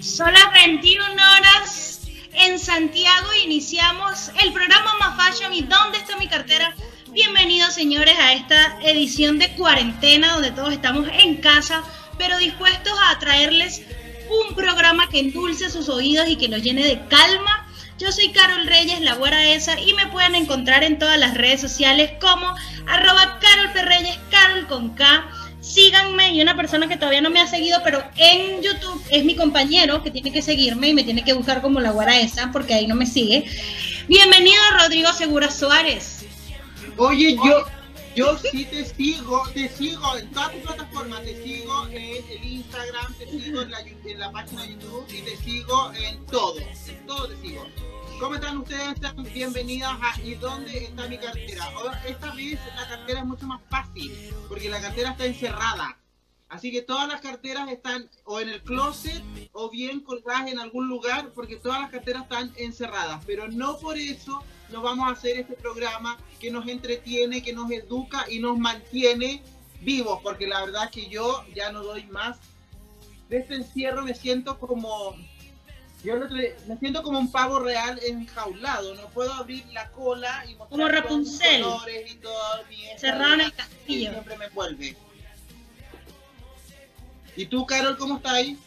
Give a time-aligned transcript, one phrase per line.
[0.00, 2.00] Son las 21 horas
[2.32, 6.74] en Santiago iniciamos el programa Más Fashion y ¿Dónde está mi cartera?
[7.08, 11.84] Bienvenidos señores a esta edición de cuarentena donde todos estamos en casa
[12.16, 13.82] pero dispuestos a traerles
[14.48, 17.66] un programa que endulce sus oídos y que los llene de calma.
[17.98, 21.60] Yo soy Carol Reyes, la güera esa, y me pueden encontrar en todas las redes
[21.60, 22.54] sociales como
[22.86, 24.94] arroba Carol Perreyes, Carol con.
[25.70, 29.36] Síganme y una persona que todavía no me ha seguido, pero en YouTube es mi
[29.36, 32.74] compañero que tiene que seguirme y me tiene que buscar como la güera esa, porque
[32.74, 33.44] ahí no me sigue.
[34.08, 36.24] Bienvenido Rodrigo Segura Suárez.
[36.96, 37.64] Oye, yo,
[38.16, 43.14] yo sí te sigo, te sigo en todas tus plataformas, te sigo en el Instagram,
[43.14, 47.06] te sigo en la, en la página de YouTube y te sigo en todo, en
[47.06, 47.64] todo te sigo.
[48.20, 49.00] ¿Cómo están ustedes?
[49.32, 51.72] Bienvenidas a ¿Y dónde está mi cartera?
[52.06, 54.12] Esta vez la cartera es mucho más fácil,
[54.46, 55.98] porque la cartera está encerrada.
[56.50, 60.86] Así que todas las carteras están o en el closet o bien colgadas en algún
[60.86, 63.24] lugar, porque todas las carteras están encerradas.
[63.24, 67.70] Pero no por eso nos vamos a hacer este programa que nos entretiene, que nos
[67.70, 69.42] educa y nos mantiene
[69.80, 72.38] vivos, porque la verdad es que yo ya no doy más.
[73.30, 75.16] De este encierro me siento como,
[76.04, 76.14] yo
[76.66, 80.88] me siento como un pavo real enjaulado, no puedo abrir la cola y mostrar como
[80.88, 81.64] Rapunzel,
[82.08, 82.64] y todo,
[82.96, 84.10] cerrado en el castillo.
[84.12, 84.96] Siempre me envuelve.
[87.36, 88.58] ¿Y tú, Carol, cómo estás ahí?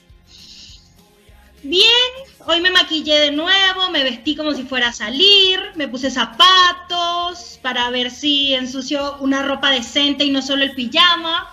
[1.64, 2.12] Bien,
[2.46, 7.58] hoy me maquillé de nuevo, me vestí como si fuera a salir, me puse zapatos
[7.62, 11.50] para ver si ensució una ropa decente y no solo el pijama.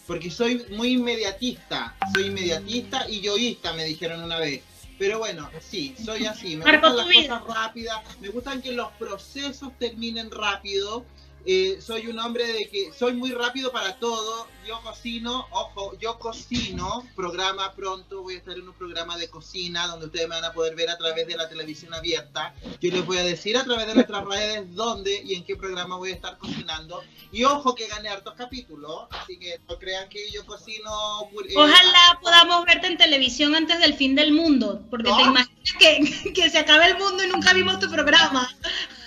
[0.08, 1.96] Porque soy muy inmediatista.
[2.16, 4.64] Soy inmediatista y yoísta, me dijeron una vez.
[4.98, 6.56] Pero bueno, sí, soy así.
[6.56, 8.02] Me gustan las cosas rápidas.
[8.20, 11.06] Me gustan que los procesos terminen rápido.
[11.48, 14.48] Eh, soy un hombre de que soy muy rápido para todo.
[14.68, 17.06] Yo cocino, ojo, yo cocino.
[17.16, 20.54] Programa pronto, voy a estar en un programa de cocina donde ustedes me van a
[20.54, 22.56] poder ver a través de la televisión abierta.
[22.82, 25.98] Yo les voy a decir a través de nuestras redes dónde y en qué programa
[25.98, 27.04] voy a estar cocinando.
[27.32, 31.30] Y ojo que gané hartos capítulos, así que no crean que yo cocino.
[31.48, 36.34] Eh, Ojalá podamos verte en televisión antes del fin del mundo, porque te imaginas que,
[36.34, 38.50] que se acabe el mundo y nunca vimos tu programa.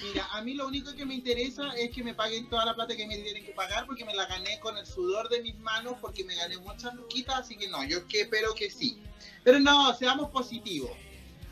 [0.03, 2.97] Mira, a mí lo único que me interesa es que me paguen toda la plata
[2.97, 5.95] que me tienen que pagar porque me la gané con el sudor de mis manos,
[6.01, 9.01] porque me gané muchas luquitas, así que no, yo que espero que sí.
[9.45, 10.91] Pero no, seamos positivos.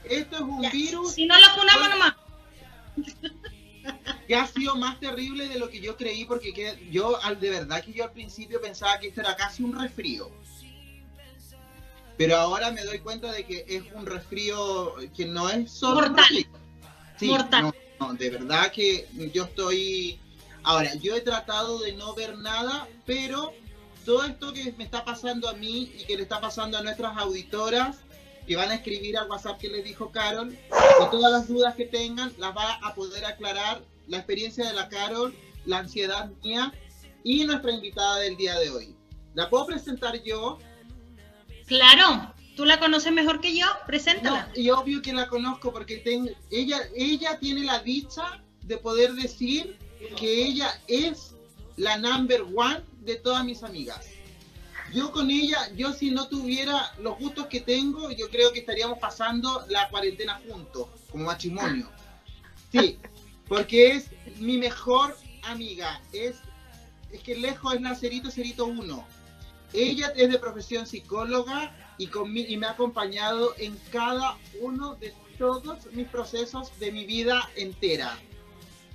[0.04, 1.14] Esto es un virus.
[1.14, 2.14] Si no lo funamos nomás.
[4.26, 7.84] Que ha sido más terrible de lo que yo creí, porque que yo, de verdad
[7.84, 10.30] que yo al principio pensaba que esto era casi un resfrío.
[12.16, 15.96] Pero ahora me doy cuenta de que es un resfrío que no es solo.
[15.96, 16.46] Mortal.
[17.18, 17.74] Sí, Mortal.
[18.00, 20.18] No, de verdad que yo estoy...
[20.62, 23.52] Ahora, yo he tratado de no ver nada, pero
[24.04, 27.16] todo esto que me está pasando a mí y que le está pasando a nuestras
[27.16, 27.98] auditoras,
[28.46, 31.84] que van a escribir al WhatsApp que les dijo Carol, y todas las dudas que
[31.84, 35.34] tengan las va a poder aclarar la experiencia de la Carol,
[35.64, 36.72] la ansiedad mía
[37.24, 38.94] y nuestra invitada del día de hoy.
[39.34, 40.58] ¿La puedo presentar yo?
[41.66, 42.32] Claro.
[42.56, 43.66] ¿Tú la conoces mejor que yo?
[43.86, 44.50] Preséntala.
[44.54, 46.02] y obvio que la conozco porque
[46.50, 49.76] ella, ella tiene la dicha de poder decir
[50.18, 51.34] que ella es
[51.76, 54.06] la number one de todas mis amigas.
[54.94, 58.98] Yo con ella, yo si no tuviera los gustos que tengo, yo creo que estaríamos
[58.98, 61.90] pasando la cuarentena juntos, como matrimonio.
[62.72, 62.98] Sí,
[63.48, 66.36] porque es mi mejor amiga, es
[67.12, 69.06] es que lejos es la Cerito Cerito 1.
[69.76, 72.08] Ella es de profesión psicóloga y,
[72.56, 78.18] me ha acompañado en cada uno de todos mis procesos de mi vida entera.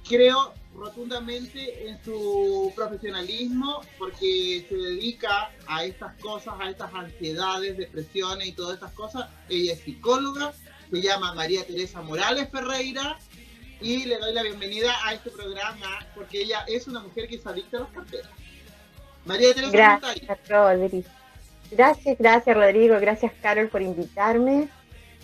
[0.09, 8.47] Creo rotundamente en su profesionalismo porque se dedica a estas cosas, a estas ansiedades, depresiones
[8.47, 9.29] y todas estas cosas.
[9.49, 10.51] Ella es psicóloga,
[10.89, 13.19] se llama María Teresa Morales Ferreira
[13.79, 17.47] y le doy la bienvenida a este programa porque ella es una mujer que se
[17.47, 18.40] adicta a las carteras.
[19.25, 21.09] María Teresa, gracias, Rodrigo.
[21.71, 24.68] Gracias, gracias Rodrigo, gracias Carol por invitarme.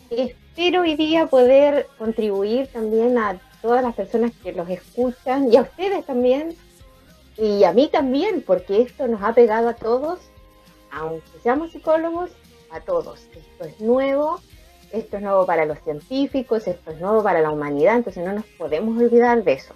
[0.10, 5.64] Espero hoy día poder contribuir también a todas las personas que los escuchan y a
[5.64, 6.56] ustedes también
[7.38, 10.20] y a mí también, porque esto nos ha pegado a todos,
[10.90, 12.32] aunque seamos psicólogos,
[12.72, 13.28] a todos.
[13.36, 14.40] Esto es nuevo,
[14.92, 18.46] esto es nuevo para los científicos, esto es nuevo para la humanidad, entonces no nos
[18.58, 19.74] podemos olvidar de eso.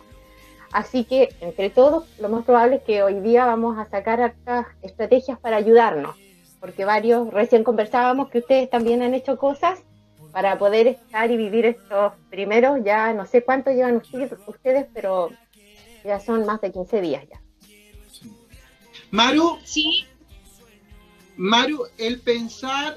[0.72, 4.68] Así que entre todos, lo más probable es que hoy día vamos a sacar estas
[4.82, 6.16] estrategias para ayudarnos,
[6.60, 9.80] porque varios, recién conversábamos que ustedes también han hecho cosas
[10.32, 14.02] para poder estar y vivir estos primeros, ya no sé cuánto llevan
[14.48, 15.30] ustedes, pero
[16.06, 17.42] ya son más de 15 días ya.
[19.12, 20.06] Maru, sí.
[21.36, 22.96] Maru, el pensar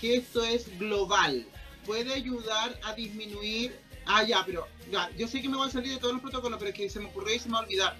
[0.00, 1.46] que esto es global
[1.84, 3.78] puede ayudar a disminuir.
[4.12, 6.58] Ah, ya, pero ya, yo sé que me voy a salir de todos los protocolos,
[6.58, 7.96] pero es que se me ocurrió y se me va a olvidar.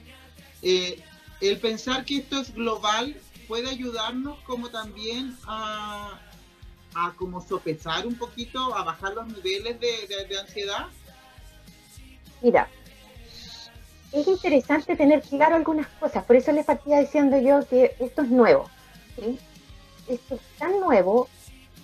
[0.62, 1.00] Eh,
[1.40, 3.16] el pensar que esto es global
[3.46, 6.20] puede ayudarnos como también a
[6.94, 10.86] a como sopesar un poquito, a bajar los niveles de, ansiedad?
[12.42, 12.68] Mira,
[14.12, 18.28] es interesante tener claro algunas cosas, por eso les partía diciendo yo que esto es
[18.28, 18.68] nuevo.
[20.08, 21.28] Esto es tan nuevo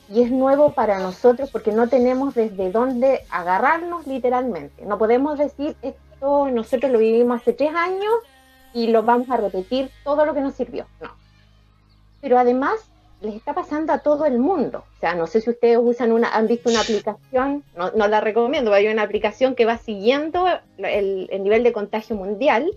[0.08, 4.84] y es nuevo para nosotros porque no tenemos desde dónde agarrarnos literalmente.
[4.84, 8.14] No podemos decir esto nosotros lo vivimos hace tres años
[8.72, 10.86] y lo vamos a repetir todo lo que nos sirvió.
[11.00, 11.10] No.
[12.20, 12.74] Pero además
[13.20, 14.84] les está pasando a todo el mundo.
[14.96, 18.20] O sea, no sé si ustedes usan una, han visto una aplicación, no, no la
[18.20, 20.46] recomiendo, hay una aplicación que va siguiendo
[20.78, 22.70] el, nivel de contagio mundial.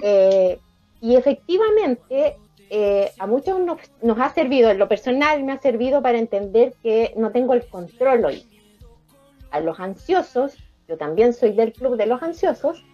[0.00, 0.58] Eh,
[1.00, 2.36] y efectivamente,
[2.76, 7.14] eh, a muchos nos, ha servido, en lo personal me ha servido para entender que
[7.16, 8.44] no tengo el control hoy.
[9.52, 10.56] A los ansiosos,
[10.88, 12.84] yo también soy del club de los ansiosos,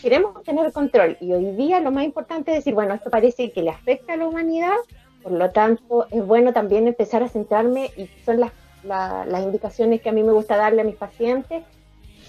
[0.00, 1.16] queremos tener control.
[1.20, 4.16] Y hoy día lo más importante es decir, bueno, esto parece que le afecta a
[4.16, 4.76] la humanidad,
[5.20, 8.52] por lo tanto, es bueno también empezar a centrarme y son las,
[8.84, 11.64] las indicaciones que a mí me gusta darle a mis pacientes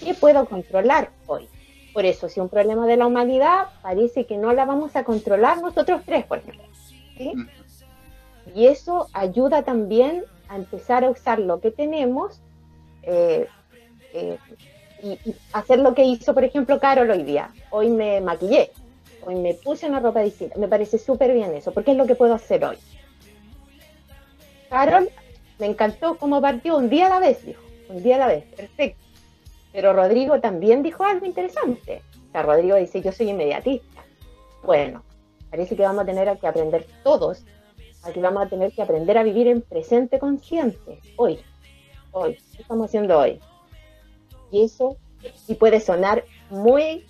[0.02, 1.48] que puedo controlar hoy.
[1.94, 5.62] Por eso, si un problema de la humanidad parece que no la vamos a controlar
[5.62, 6.66] nosotros tres, por ejemplo.
[8.54, 12.40] Y eso ayuda también a empezar a usar lo que tenemos
[13.02, 13.48] eh,
[14.12, 14.38] eh,
[15.02, 15.18] y,
[15.52, 17.52] hacer lo que hizo, por ejemplo, Carol hoy día.
[17.70, 18.70] Hoy me maquillé
[19.28, 20.58] y me puse una ropa distinta.
[20.58, 22.78] Me parece súper bien eso, porque es lo que puedo hacer hoy.
[24.70, 25.08] Carol,
[25.58, 27.62] me encantó cómo partió un día a la vez, dijo.
[27.88, 29.04] Un día a la vez, perfecto.
[29.72, 32.02] Pero Rodrigo también dijo algo interesante.
[32.28, 34.04] O sea, Rodrigo dice, yo soy inmediatista.
[34.64, 35.02] Bueno,
[35.56, 37.44] parece que vamos a tener que aprender todos,
[38.02, 41.38] aquí vamos a tener que aprender a vivir en presente consciente, hoy,
[42.12, 43.40] hoy, ¿qué estamos haciendo hoy?
[44.52, 44.98] Y eso
[45.46, 47.06] sí puede sonar muy,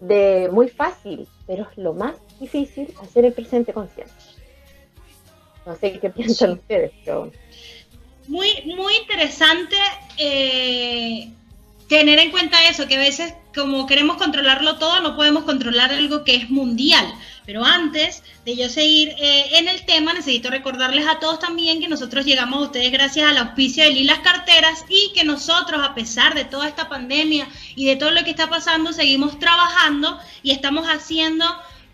[0.00, 4.12] de, muy fácil, pero es lo más difícil hacer el presente consciente.
[5.66, 7.32] No sé qué piensan ustedes, pero...
[8.28, 9.76] Muy, muy interesante
[10.16, 11.28] eh,
[11.88, 16.24] tener en cuenta eso, que a veces como queremos controlarlo todo, no podemos controlar algo
[16.24, 17.04] que es mundial.
[17.50, 21.88] Pero antes de yo seguir eh, en el tema, necesito recordarles a todos también que
[21.88, 26.36] nosotros llegamos a ustedes gracias al auspicio de Lilas Carteras y que nosotros, a pesar
[26.36, 30.86] de toda esta pandemia y de todo lo que está pasando, seguimos trabajando y estamos
[30.86, 31.44] haciendo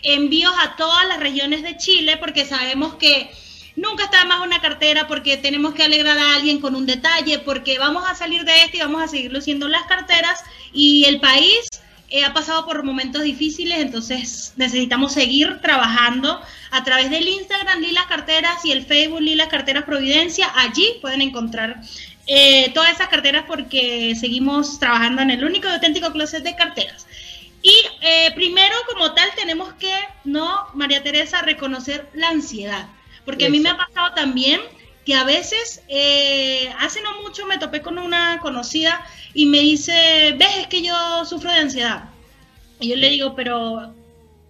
[0.03, 3.31] envíos a todas las regiones de Chile porque sabemos que
[3.77, 7.79] nunca está más una cartera porque tenemos que alegrar a alguien con un detalle, porque
[7.79, 10.45] vamos a salir de esto y vamos a seguir luciendo las carteras
[10.75, 11.67] y el país
[12.09, 18.07] eh, ha pasado por momentos difíciles, entonces necesitamos seguir trabajando a través del Instagram Lilas
[18.07, 20.51] Carteras y el Facebook Lilas Carteras Providencia.
[20.55, 21.81] Allí pueden encontrar
[22.29, 27.07] eh, todas esas carteras porque seguimos trabajando en el único y auténtico closet de carteras.
[27.63, 29.93] Y eh, primero, como tal, tenemos que,
[30.25, 32.87] ¿no, María Teresa, reconocer la ansiedad.
[33.25, 34.61] Porque a mí me ha pasado también
[35.07, 40.35] que a veces, eh, hace no mucho me topé con una conocida y me dice,
[40.37, 42.11] ves, es que yo sufro de ansiedad.
[42.81, 43.95] Y yo le digo, pero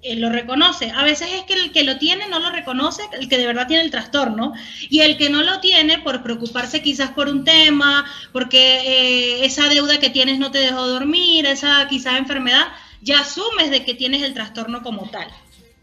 [0.01, 0.91] él lo reconoce.
[0.93, 3.67] A veces es que el que lo tiene no lo reconoce, el que de verdad
[3.67, 4.55] tiene el trastorno,
[4.89, 9.69] y el que no lo tiene por preocuparse quizás por un tema, porque eh, esa
[9.69, 12.69] deuda que tienes no te dejó dormir, esa quizás enfermedad,
[13.03, 15.29] ya asumes de que tienes el trastorno como tal.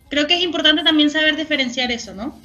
[0.10, 2.40] creo que es importante también saber diferenciar eso, ¿no?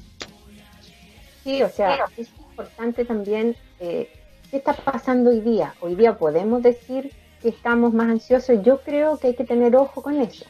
[1.49, 4.13] Sí, o sea, es importante también eh,
[4.51, 5.75] qué está pasando hoy día.
[5.81, 8.63] Hoy día podemos decir que estamos más ansiosos.
[8.63, 10.45] Yo creo que hay que tener ojo con eso.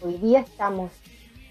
[0.00, 0.90] Hoy día estamos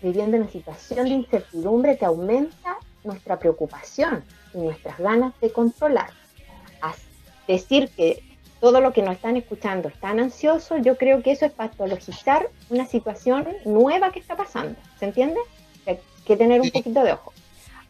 [0.01, 6.09] viviendo una situación de incertidumbre que aumenta nuestra preocupación y nuestras ganas de controlar.
[7.47, 8.21] decir que
[8.59, 12.85] todo lo que nos están escuchando están ansiosos, yo creo que eso es patologizar una
[12.85, 14.77] situación nueva que está pasando.
[14.99, 15.39] ¿Se entiende?
[15.85, 17.31] Hay que tener un poquito de ojo.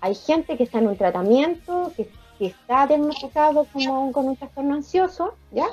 [0.01, 5.33] Hay gente que está en un tratamiento, que, está diagnosticado como, con un trastorno ansioso,
[5.51, 5.65] ¿ya?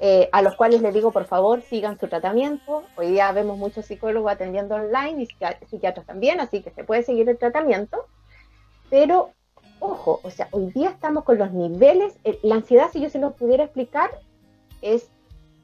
[0.00, 2.82] Eh, a los cuales les digo, por favor, sigan su tratamiento.
[2.96, 5.28] Hoy día vemos muchos psicólogos atendiendo online y
[5.66, 8.06] psiquiatras también, así que se puede seguir el tratamiento.
[8.90, 9.30] Pero,
[9.78, 13.20] ojo, o sea, hoy día estamos con los niveles, eh, la ansiedad, si yo se
[13.20, 14.10] lo pudiera explicar,
[14.80, 15.08] es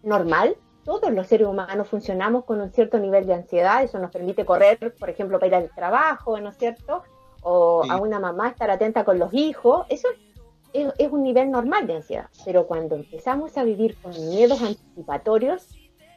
[0.05, 0.57] normal.
[0.85, 4.95] Todos los seres humanos funcionamos con un cierto nivel de ansiedad, eso nos permite correr,
[5.01, 7.03] por ejemplo, para ir al trabajo, ¿no es cierto?
[7.43, 10.29] O a una mamá estar atenta con los hijos, eso es
[10.73, 15.67] es, un nivel normal de ansiedad, pero cuando empezamos a vivir con miedos anticipatorios,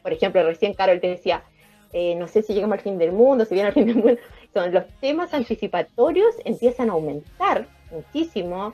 [0.02, 1.42] por ejemplo, recién Carol te decía,
[1.92, 4.20] eh, no sé si llegamos al fin del mundo, si viene al fin del mundo,
[4.52, 8.72] son los temas anticipatorios empiezan a aumentar muchísimo.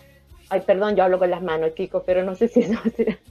[0.51, 2.79] Ay, perdón, yo hablo con las manos, chicos, pero no sé si eso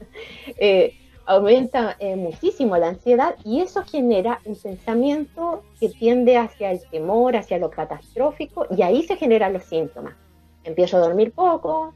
[0.58, 0.94] eh,
[1.28, 7.36] aumenta eh, muchísimo la ansiedad y eso genera un pensamiento que tiende hacia el temor,
[7.36, 10.16] hacia lo catastrófico y ahí se generan los síntomas.
[10.64, 11.94] Empiezo a dormir poco,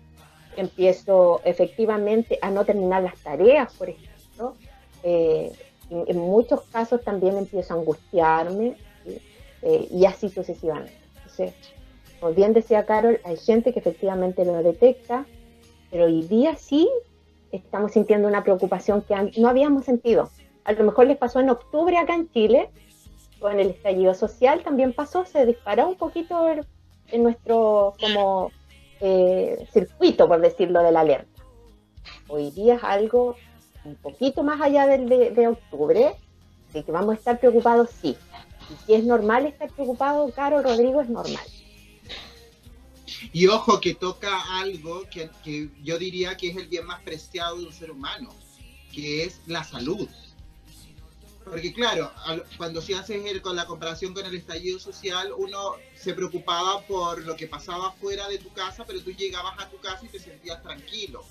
[0.58, 4.54] empiezo efectivamente a no terminar las tareas, por ejemplo.
[5.04, 5.52] Eh,
[5.90, 8.76] en, muchos casos también empiezo a angustiarme
[9.62, 10.94] eh, y así sucesivamente.
[11.16, 11.54] Entonces,
[12.20, 15.26] como bien decía Carol, hay gente que efectivamente lo detecta,
[15.90, 16.90] pero hoy día sí
[17.52, 20.30] estamos sintiendo una preocupación que no habíamos sentido.
[20.64, 22.70] A lo mejor les pasó en octubre acá en Chile,
[23.40, 26.48] con el estallido social también pasó, se disparó un poquito
[27.08, 28.52] en nuestro como
[29.00, 31.44] eh, circuito, por decirlo, de la alerta.
[32.28, 33.36] Hoy día es algo
[33.84, 36.14] un poquito más allá del de, octubre,
[36.72, 38.16] de que vamos a estar preocupados, sí.
[38.70, 41.44] Y si es normal estar preocupado, Caro Rodrigo, es normal.
[43.34, 47.58] Y ojo que toca algo que, que, yo diría que es el bien más preciado
[47.58, 48.34] de un ser humano,
[48.92, 50.08] que es la salud.
[51.44, 52.12] Porque claro,
[52.58, 57.36] cuando se hace con la comparación con el estallido social, uno se preocupaba por lo
[57.36, 60.62] que pasaba fuera de tu casa, pero tú llegabas a tu casa y te sentías
[60.62, 61.26] tranquilo.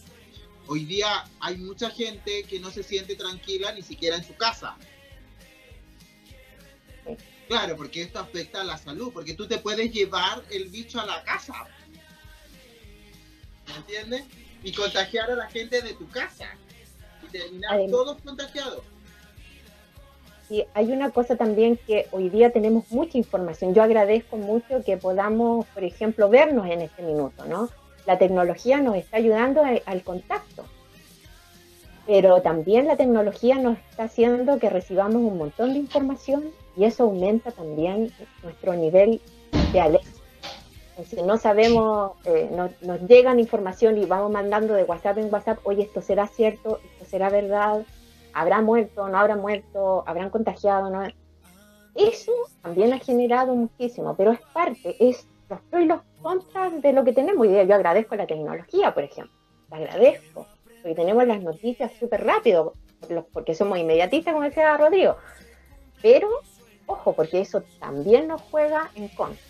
[0.67, 4.77] Hoy día hay mucha gente que no se siente tranquila ni siquiera en su casa.
[7.49, 11.07] Claro, porque esto afecta a la salud, porque tú te puedes llevar el bicho a
[11.07, 11.67] la casa.
[13.73, 14.25] ¿Me entiendes?
[14.63, 16.47] Y contagiar a la gente de tu casa.
[17.23, 18.83] Y terminar todos contagiados.
[20.51, 23.73] Y hay una cosa también que hoy día tenemos mucha información.
[23.73, 27.71] Yo agradezco mucho que podamos, por ejemplo, vernos en este minuto, ¿no?
[28.05, 30.65] La tecnología nos está ayudando al contacto,
[32.07, 37.05] pero también la tecnología nos está haciendo que recibamos un montón de información y eso
[37.05, 38.13] aumenta también
[38.43, 39.21] nuestro nivel
[39.73, 40.20] de alerta.
[41.05, 42.51] Si no sabemos, eh,
[42.83, 47.05] nos llegan información y vamos mandando de WhatsApp en WhatsApp, oye, esto será cierto, esto
[47.05, 47.85] será verdad,
[48.33, 51.03] habrá muerto, no habrá muerto, habrán contagiado, no.
[51.95, 56.93] Eso también ha generado muchísimo, pero es parte, es los pros y los contras de
[56.93, 57.47] lo que tenemos.
[57.47, 59.33] Yo agradezco la tecnología, por ejemplo.
[59.71, 62.75] La agradezco, porque tenemos las noticias súper rápido,
[63.33, 65.17] porque somos inmediatistas, como decía Rodrigo.
[66.03, 66.29] Pero,
[66.87, 69.50] ojo, porque eso también nos juega en contra.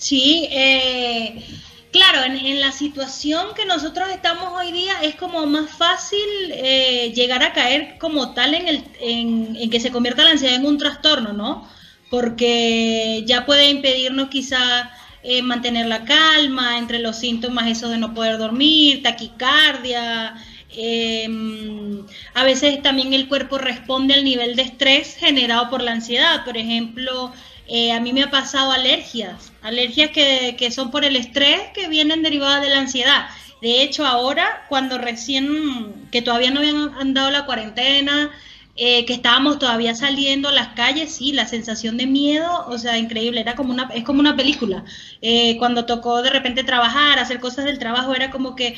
[0.00, 1.44] Sí, eh,
[1.92, 6.20] Claro, en, la situación que nosotros estamos hoy día es como más fácil
[6.52, 10.66] eh, llegar a caer como tal en, el, en, que se convierta la ansiedad en
[10.66, 11.68] un trastorno, ¿no?
[12.08, 14.92] Porque ya puede impedirnos quizá
[15.24, 20.36] eh, mantener la calma entre los síntomas, eso de no poder dormir, taquicardia.
[20.70, 26.44] Em, a veces también el cuerpo responde al nivel de estrés generado por la ansiedad.
[26.44, 27.32] Por ejemplo,
[27.66, 31.88] eh, a mí me ha pasado alergias, alergias que, que, son por el estrés que
[31.88, 33.26] vienen derivadas de la ansiedad.
[33.60, 38.30] De hecho, ahora, cuando recién, que todavía no habían andado la cuarentena,
[38.76, 42.96] eh, que estábamos todavía saliendo a las calles, sí, la sensación de miedo, o sea,
[42.96, 44.84] increíble, era como una, es como una película.
[45.20, 48.76] Eh, cuando tocó de repente trabajar, hacer cosas del trabajo, era como que,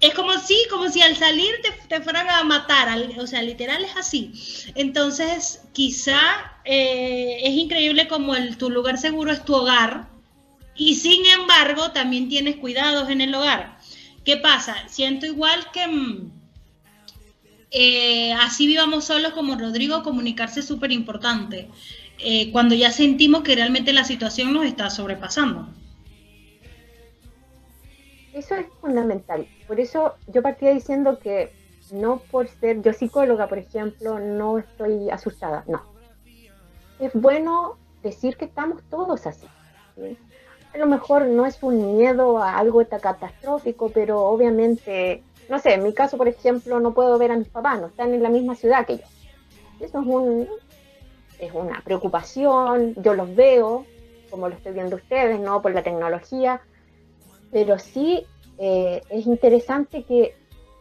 [0.00, 1.50] es como si, como si al salir
[1.88, 2.88] te, fueran a matar,
[3.18, 4.32] o sea, literal es así.
[4.74, 6.20] Entonces, quizá
[6.64, 10.08] eh, es increíble como el, tu lugar seguro es tu hogar
[10.74, 13.78] y sin embargo también tienes cuidados en el hogar.
[14.24, 14.76] ¿Qué pasa?
[14.88, 16.30] Siento igual que, mm,
[17.70, 21.68] eh, así vivamos solos como Rodrigo, comunicarse es súper importante.
[22.18, 25.68] Eh, cuando ya sentimos que realmente la situación nos está sobrepasando.
[28.36, 29.48] Eso es fundamental.
[29.66, 31.50] Por eso yo partía diciendo que
[31.90, 35.64] no por ser yo psicóloga, por ejemplo, no estoy asustada.
[35.66, 35.82] No.
[37.00, 39.46] Es bueno decir que estamos todos así.
[40.74, 45.84] A lo mejor no es un miedo a algo catastrófico, pero obviamente, no sé, en
[45.84, 48.54] mi caso, por ejemplo, no puedo ver a mis papás, no están en la misma
[48.54, 49.04] ciudad que yo.
[49.80, 50.46] Eso es, un,
[51.38, 53.86] es una preocupación, yo los veo,
[54.28, 55.62] como lo estoy viendo ustedes, ¿no?
[55.62, 56.60] Por la tecnología,
[57.50, 58.24] pero sí
[58.58, 60.34] eh, es interesante que,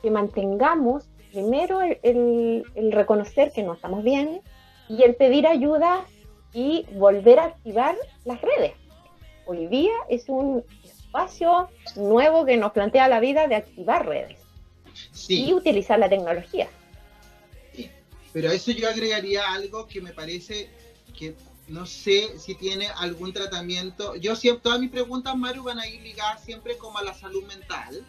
[0.05, 4.39] mantengamos primero el, reconocer que no estamos bien
[4.87, 6.05] y el pedir ayuda
[6.53, 8.73] y volver a activar las redes.
[9.47, 14.37] Hoy día es un espacio nuevo que nos plantea la vida de activar redes
[15.27, 16.67] y utilizar la tecnología.
[17.73, 17.89] Sí.
[18.31, 20.69] Pero a eso yo agregaría algo que me parece
[21.17, 21.33] que
[21.67, 24.15] no sé si tiene algún tratamiento.
[24.15, 27.43] Yo siempre, todas mis preguntas, Maru, van a ir ligadas siempre como a la salud
[27.45, 28.05] mental,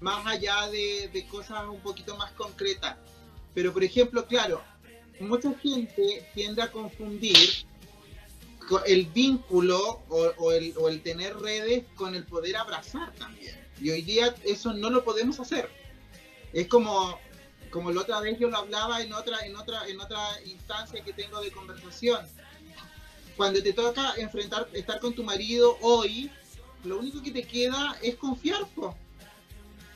[0.00, 2.96] más allá de, cosas un poquito más concretas.
[3.54, 4.62] Pero, por ejemplo, claro,
[5.20, 7.36] mucha gente tiende a confundir
[8.86, 13.54] el vínculo o, el, o el tener redes con el poder abrazar también.
[13.80, 15.68] Y hoy día eso no lo podemos hacer.
[16.54, 17.18] Es como,
[17.70, 21.12] como la otra vez yo lo hablaba en otra, en otra, en otra instancia que
[21.12, 22.26] tengo de conversación
[23.36, 26.30] cuando te toca enfrentar, estar con tu marido hoy,
[26.84, 28.66] lo único que te queda es confiar,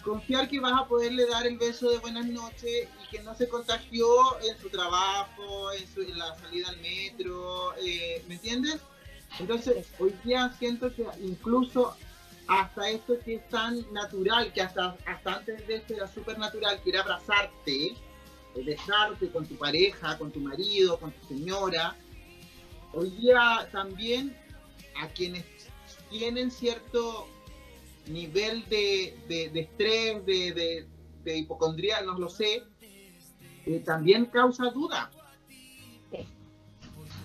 [0.03, 3.49] confiar que vas a poderle dar el beso de buenas noches y que no se
[3.49, 4.07] contagió
[4.41, 8.81] en su trabajo, en, la salida al metro, eh, ¿me entiendes?
[9.39, 11.95] Entonces, hoy día siento que incluso
[12.47, 16.91] hasta esto que es tan natural, que hasta, antes de esto era súper natural, que
[16.91, 17.95] era abrazarte,
[18.65, 21.95] besarte con tu pareja, con tu marido, con tu señora,
[22.93, 24.37] Hoy día también
[24.97, 25.45] a quienes
[26.11, 27.29] tienen cierto
[28.07, 29.15] nivel de,
[29.55, 30.87] estrés, de,
[31.25, 32.63] hipocondría, no lo sé,
[33.67, 35.11] eh, también causa duda.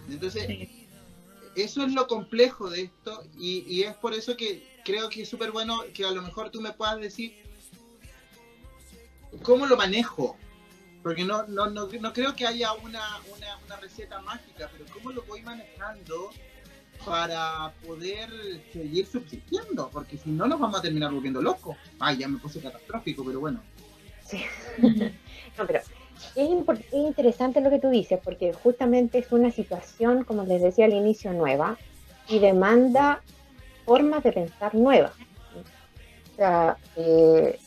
[0.09, 0.69] Entonces,
[1.55, 5.29] eso es lo complejo de esto y, y, es por eso que creo que es
[5.29, 7.33] súper bueno que a lo mejor tú me puedas decir
[9.43, 10.37] cómo lo manejo,
[11.03, 13.01] porque no, no, no, no creo que haya una,
[13.35, 16.29] una, receta mágica, pero cómo lo voy manejando
[17.05, 18.29] para poder
[18.71, 21.75] seguir subsistiendo, porque si no nos vamos a terminar volviendo locos.
[21.99, 23.61] Ay, ya me puse catastrófico, pero bueno.
[24.25, 24.41] Sí.
[25.57, 25.81] no, pero
[26.35, 26.49] es,
[26.93, 31.33] interesante lo que tú dices, porque justamente es una situación, como les decía al inicio,
[31.33, 31.77] nueva
[32.29, 33.21] y demanda
[33.85, 35.11] formas de pensar nuevas.
[36.31, 37.59] O sea, eh,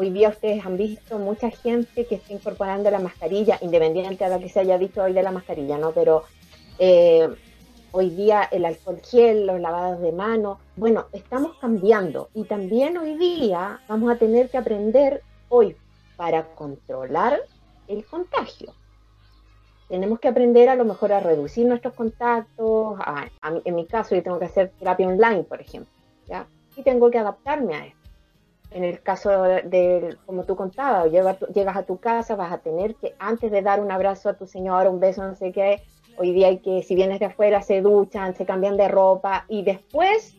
[0.00, 4.38] Hoy día ustedes han visto mucha gente que está incorporando la mascarilla, independiente de lo
[4.38, 5.90] que se haya visto hoy de la mascarilla, ¿no?
[5.90, 6.22] Pero
[6.78, 7.28] eh,
[7.90, 13.18] hoy día el alcohol gel, los lavados de mano, bueno, estamos cambiando y también hoy
[13.18, 15.74] día vamos a tener que aprender hoy
[16.16, 17.40] para controlar
[17.88, 18.72] el contagio.
[19.88, 23.00] Tenemos que aprender a lo mejor a reducir nuestros contactos.
[23.64, 25.92] en mi caso, yo tengo que hacer terapia online, por ejemplo,
[26.28, 26.46] ¿ya?
[26.76, 27.97] Y tengo que adaptarme a esto.
[28.70, 33.14] En el caso de, como tú contabas, llegas a tu casa, vas a tener que,
[33.18, 35.82] antes de dar un abrazo a tu señora, un beso, no sé qué,
[36.18, 39.62] hoy día hay que, si vienes de afuera, se duchan, se cambian de ropa y
[39.62, 40.34] después,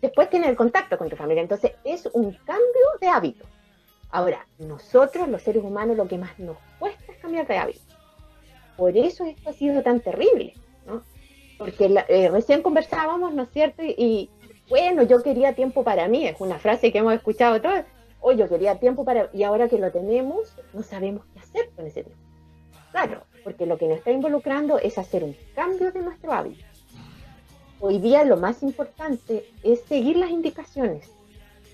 [0.00, 1.42] después tienes el contacto con tu familia.
[1.42, 3.44] Entonces es un cambio de hábito.
[4.10, 7.80] Ahora, nosotros los seres humanos lo que más nos cuesta es cambiar de hábito.
[8.76, 10.54] Por eso esto ha sido tan terrible,
[10.86, 11.02] ¿no?
[11.58, 13.82] Porque eh, recién conversábamos, ¿no es cierto?
[13.82, 14.30] y,
[14.68, 17.84] bueno, yo quería tiempo para mí, es una frase que hemos escuchado todos,
[18.20, 21.86] hoy yo quería tiempo para, y ahora que lo tenemos, no sabemos qué hacer con
[21.86, 22.22] ese tiempo.
[22.90, 26.64] Claro, porque lo que nos está involucrando es hacer un cambio de nuestro hábito.
[27.78, 31.10] Hoy día lo más importante es seguir las indicaciones,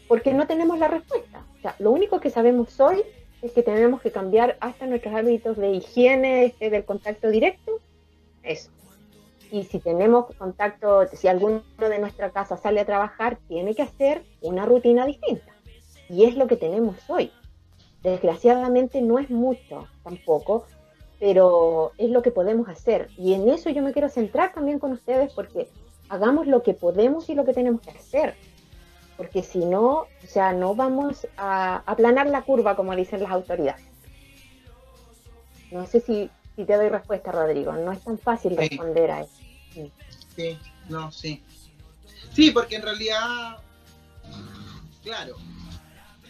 [0.09, 1.46] porque no tenemos la respuesta.
[1.57, 3.02] O sea, lo único que sabemos hoy
[3.40, 7.81] es que tenemos que cambiar hasta nuestros hábitos de higiene, este, del contacto directo,
[8.42, 8.70] eso
[9.52, 14.24] y si tenemos contacto, si alguno de nuestra casa sale a trabajar, tiene que hacer
[14.40, 15.52] una rutina distinta.
[16.08, 17.30] Y es lo que tenemos hoy.
[18.02, 20.64] Desgraciadamente no es mucho tampoco,
[21.20, 23.10] pero es lo que podemos hacer.
[23.18, 25.68] Y en eso yo me quiero centrar también con ustedes porque
[26.08, 28.34] hagamos lo que podemos y lo que tenemos que hacer.
[29.18, 33.84] Porque si no, o sea, no vamos a aplanar la curva, como dicen las autoridades.
[35.70, 37.72] No sé si si te doy respuesta, Rodrigo.
[37.72, 39.41] No es tan fácil responder a eso.
[39.74, 40.58] Sí.
[40.88, 41.42] no, sí.
[42.35, 43.58] Sí, porque en realidad,
[45.02, 45.37] claro,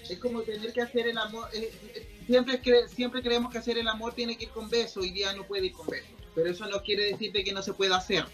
[0.09, 1.49] Es como tener que hacer el amor.
[1.53, 5.01] eh, eh, siempre, siempre creemos que hacer el amor tiene que ir con beso.
[5.01, 6.09] Hoy día no puede ir con beso.
[6.35, 8.25] Pero eso no quiere decir que no se pueda hacer.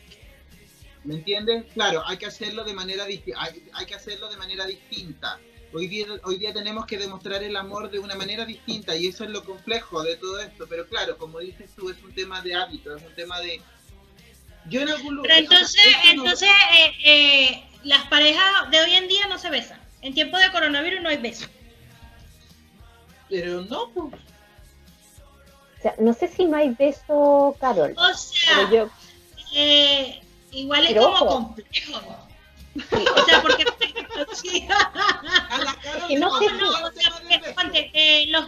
[1.04, 1.64] ¿Me entiendes?
[1.74, 3.22] Claro, hay que hacerlo de manera hay,
[3.72, 5.38] hay que hacerlo de manera distinta.
[5.72, 9.24] Hoy día, hoy día tenemos que demostrar el amor de una manera distinta y eso
[9.24, 10.66] es lo complejo de todo esto.
[10.68, 13.60] Pero claro, como dices tú, es un tema de hábito, es un tema de...
[14.68, 15.30] Yo en algún lugar...
[15.30, 19.80] Pero entonces, entonces eh, eh, las parejas de hoy en día no se besan.
[20.02, 21.48] En tiempo de coronavirus no hay besos.
[23.28, 24.14] Pero no, pues.
[25.78, 27.94] O sea, no sé si no hay beso, Carol.
[27.96, 28.88] O sea, yo...
[29.54, 32.26] eh, igual es como complejo.
[32.76, 33.64] O sea, porque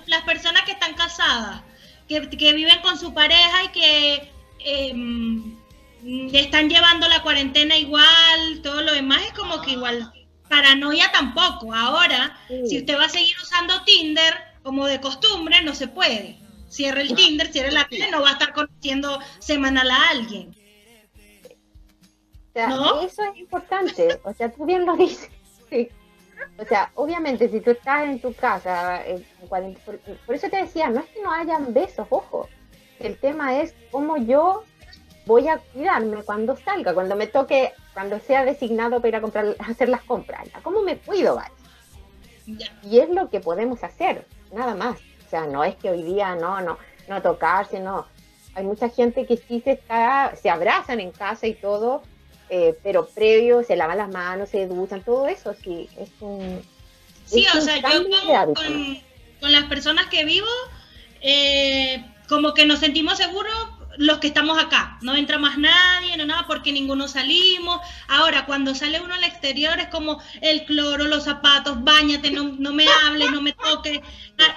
[0.09, 1.62] las personas que están casadas,
[2.09, 4.92] que, que, viven con su pareja y que eh,
[6.33, 10.13] están llevando la cuarentena igual, todo lo demás es como que igual
[10.49, 11.73] paranoia tampoco.
[11.75, 16.39] Ahora, si usted va a seguir usando Tinder como de costumbre, no se puede.
[16.69, 20.55] Cierre el Tinder, cierre la Tinder, no va a estar conociendo semanal a alguien.
[22.49, 22.69] O sea,
[23.05, 24.21] eso es importante.
[24.25, 25.31] O sea, tú bien lo dices.
[26.59, 29.03] O sea, obviamente, si tú estás en tu casa,
[29.49, 32.49] por, eso te decía, no es que no hayan besos, ojo.
[32.99, 34.65] El tema es cómo yo
[35.31, 39.57] voy a cuidarme cuando salga, cuando me toque, cuando sea designado para ir a comprar,
[39.71, 40.49] hacer las compras.
[40.62, 41.55] ¿Cómo me cuido, ¿vale?
[42.83, 44.99] Y es lo que podemos hacer, nada más.
[45.25, 48.07] O sea, no es que hoy día no, no, no tocarse, no.
[48.55, 52.03] Hay mucha gente que sí se está, se abrazan en casa y todo,
[52.49, 56.61] eh, pero previo se lavan las manos, se duchan, todo eso sí, es un...
[57.27, 58.05] Sí, o sea, yo
[59.40, 60.49] con, las personas que vivo,
[61.21, 66.25] eh, como que nos sentimos seguros los que estamos acá, no entra más nadie, no
[66.25, 67.81] nada, porque ninguno salimos.
[68.09, 72.73] Ahora, cuando sale uno al exterior es como el cloro, los zapatos, bañate, no, no
[72.73, 74.01] me hables, no me toques,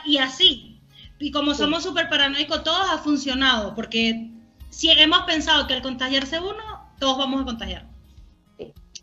[0.06, 0.80] y así.
[1.20, 4.32] Y como somos súper paranoicos, todos ha funcionado, porque
[4.70, 7.86] si hemos pensado que al contagiarse uno, todos vamos a contagiar.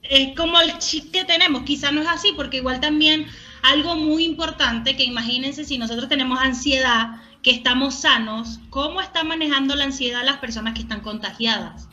[0.05, 3.26] Es como el chip que tenemos, quizá no es así, porque igual también
[3.62, 9.74] algo muy importante, que imagínense si nosotros tenemos ansiedad, que estamos sanos, ¿cómo está manejando
[9.74, 11.88] la ansiedad las personas que están contagiadas?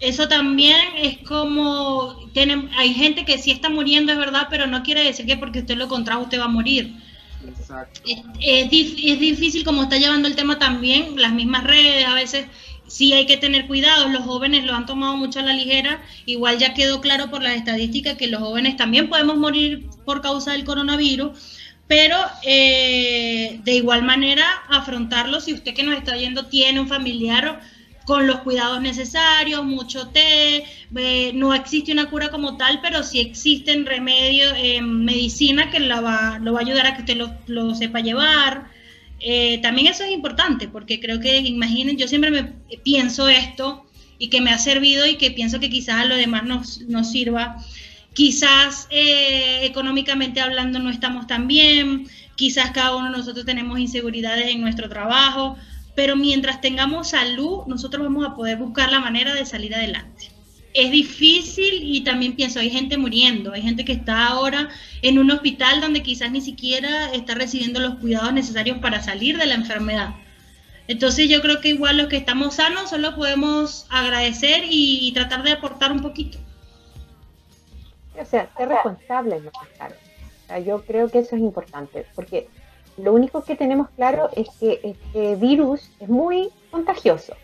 [0.00, 4.82] Eso también es como, tienen, hay gente que sí está muriendo, es verdad, pero no
[4.82, 6.96] quiere decir que porque usted lo contrajo usted va a morir.
[7.46, 8.00] Exacto.
[8.06, 8.70] Es, es,
[9.20, 12.46] difícil como está llevando el tema también, las mismas redes a veces
[12.90, 16.58] sí hay que tener cuidado, los jóvenes lo han tomado mucho a la ligera, igual
[16.58, 20.64] ya quedó claro por las estadísticas que los jóvenes también podemos morir por causa del
[20.64, 21.30] coronavirus,
[21.86, 27.60] pero eh, de igual manera afrontarlo si usted que nos está oyendo tiene un familiar
[28.04, 30.64] con los cuidados necesarios, mucho té,
[31.34, 36.40] no existe una cura como tal, pero sí existen remedios, eh, medicina que la va,
[36.40, 38.79] lo va a ayudar a que usted lo, lo sepa llevar.
[39.20, 42.44] Eh, también eso es importante, porque creo que, imaginen, yo siempre me
[42.82, 43.86] pienso esto
[44.18, 47.10] y que me ha servido y que pienso que quizás a lo demás nos, nos
[47.10, 47.56] sirva.
[48.14, 54.48] Quizás eh, económicamente hablando no estamos tan bien, quizás cada uno de nosotros tenemos inseguridades
[54.48, 55.56] en nuestro trabajo,
[55.94, 60.39] pero mientras tengamos salud, nosotros vamos a poder buscar la manera de salir adelante
[60.72, 64.68] es difícil y también pienso, hay gente muriendo, hay gente que está ahora
[65.02, 69.46] en un hospital donde quizás ni siquiera está recibiendo los cuidados necesarios para salir de
[69.46, 70.14] la enfermedad.
[70.86, 75.52] Entonces yo creo que igual los que estamos sanos solo podemos agradecer y, tratar de
[75.52, 76.38] aportar un poquito.
[78.20, 80.58] O sea, ser responsable, ¿no?
[80.58, 82.48] Yo creo que eso es importante, porque
[82.96, 87.34] lo único que tenemos claro es que este virus es muy contagioso,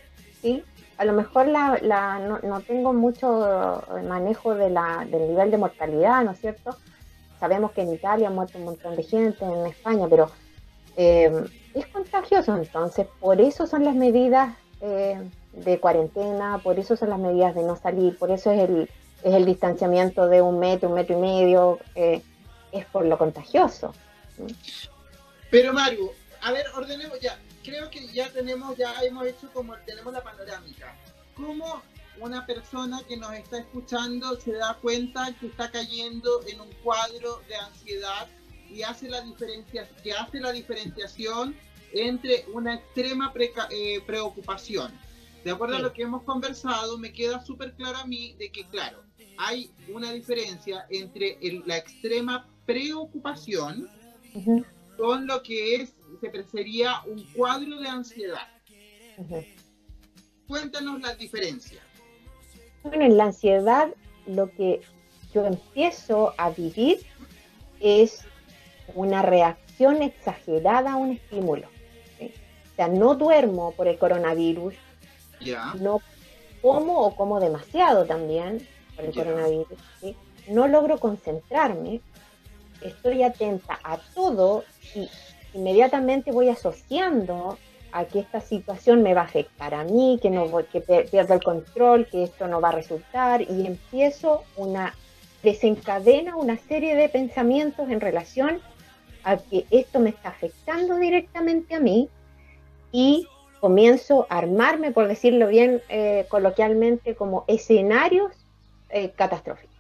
[0.43, 0.65] ¿sí?
[0.99, 6.25] A lo mejor la, la, no, tengo mucho manejo de la, del nivel de mortalidad,
[6.25, 6.77] ¿no es cierto?
[7.39, 10.31] Sabemos que en Italia ha muerto un montón de gente, en España, pero
[10.97, 15.21] eh, es contagioso, entonces por eso son las medidas eh,
[15.53, 18.91] de cuarentena, por eso son las medidas de no salir, por eso es el,
[19.23, 22.23] es el distanciamiento de un metro, un metro y medio, eh,
[22.73, 23.95] es por lo contagioso.
[25.51, 26.11] Pero Mario,
[26.43, 30.97] a ver, ordenemos ya, creo que ya tenemos, ya hemos hecho como tenemos la panorámica.
[31.35, 31.83] ¿Cómo
[32.21, 37.43] una persona que nos está escuchando se da cuenta que está cayendo en un cuadro
[37.49, 38.29] de ansiedad
[38.71, 41.57] y hace la diferencia, que hace la diferenciación
[41.93, 43.33] entre una extrema
[43.71, 44.93] eh, preocupación?
[45.45, 48.65] De acuerdo a lo que hemos conversado, me queda súper claro a mí de que,
[48.67, 49.03] claro,
[49.39, 53.89] hay una diferencia entre la extrema preocupación
[54.97, 58.49] con lo que es se sería un cuadro de ansiedad.
[60.47, 61.81] Cuéntanos la diferencia.
[62.83, 63.89] Bueno, en la ansiedad
[64.27, 64.81] lo que
[65.33, 66.99] yo empiezo a vivir
[67.81, 68.21] es
[68.95, 71.69] una reacción exagerada a un estímulo.
[72.21, 74.75] O sea, no duermo por el coronavirus,
[75.81, 76.01] no
[76.63, 79.79] como o como demasiado también por el coronavirus,
[80.49, 82.01] no logro concentrarme,
[82.81, 84.65] estoy atenta a todo
[84.95, 85.09] y
[85.57, 87.59] inmediatamente voy asociando
[87.93, 91.35] a que esta situación me va a afectar a mí, que no voy, que pierdo
[91.35, 94.95] el control, que esto no va a resultar y empiezo una
[95.43, 98.61] desencadena una serie de pensamientos en relación
[99.23, 102.09] a que esto me está afectando directamente a mí
[102.91, 103.29] y
[103.61, 108.33] comienzo a armarme, por decirlo bien eh, coloquialmente, como escenarios
[108.91, 109.75] eh, catastróficos.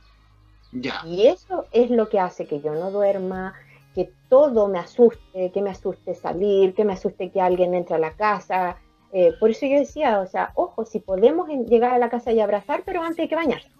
[1.07, 3.55] Y eso es lo que hace que yo no duerma,
[3.96, 7.98] que todo me asuste, que me asuste salir, que me asuste que alguien entre a
[7.98, 8.76] la casa.
[9.11, 12.40] Eh, por eso yo decía, o sea, ojo, si podemos llegar a la casa y
[12.40, 13.70] abrazar, pero antes hay que bañarse.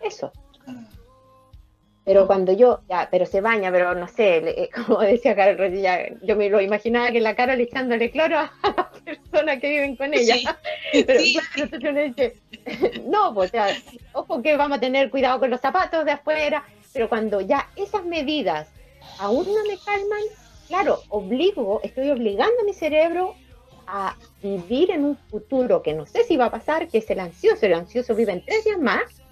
[0.00, 0.30] Eso.
[2.04, 5.98] Pero cuando yo, ya, pero se baña, pero no sé, eh, como decía Carol Rodilla,
[6.22, 9.96] yo me lo imaginaba que la cara le echándole cloro a las personas que viven
[9.96, 10.36] con ella.
[10.92, 12.00] Pero claro,
[13.08, 13.66] no, pues, o sea,
[14.12, 18.04] ojo que vamos a tener cuidado con los zapatos de afuera, pero cuando ya esas
[18.04, 18.72] medidas
[19.18, 20.22] aún no me calman,
[20.68, 23.34] claro, obligo, estoy obligando a mi cerebro
[23.86, 27.20] a vivir en un futuro que no sé si va a pasar, que es el
[27.20, 27.66] ansioso.
[27.66, 29.22] El ansioso vive en tres días más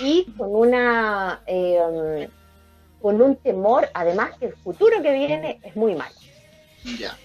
[0.00, 2.28] y con una eh,
[3.00, 6.14] con un temor, además que el futuro que viene es muy malo.
[6.98, 7.16] Ya.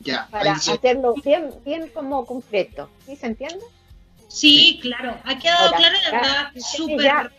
[0.00, 0.28] Ya.
[0.30, 2.88] Para hacerlo bien, bien como concreto.
[3.06, 3.64] ¿Sí se entiende?
[4.28, 5.16] Sí, claro.
[5.24, 7.32] Ha quedado claro, verdad, súper.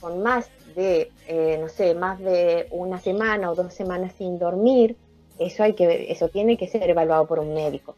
[0.00, 4.96] Con más de, eh, no sé, más de una semana o dos semanas sin dormir,
[5.38, 7.94] eso hay que eso tiene que ser evaluado por un médico.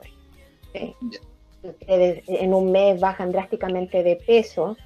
[0.72, 0.94] ¿sí?
[1.62, 4.76] ustedes en un mes bajan drásticamente de peso,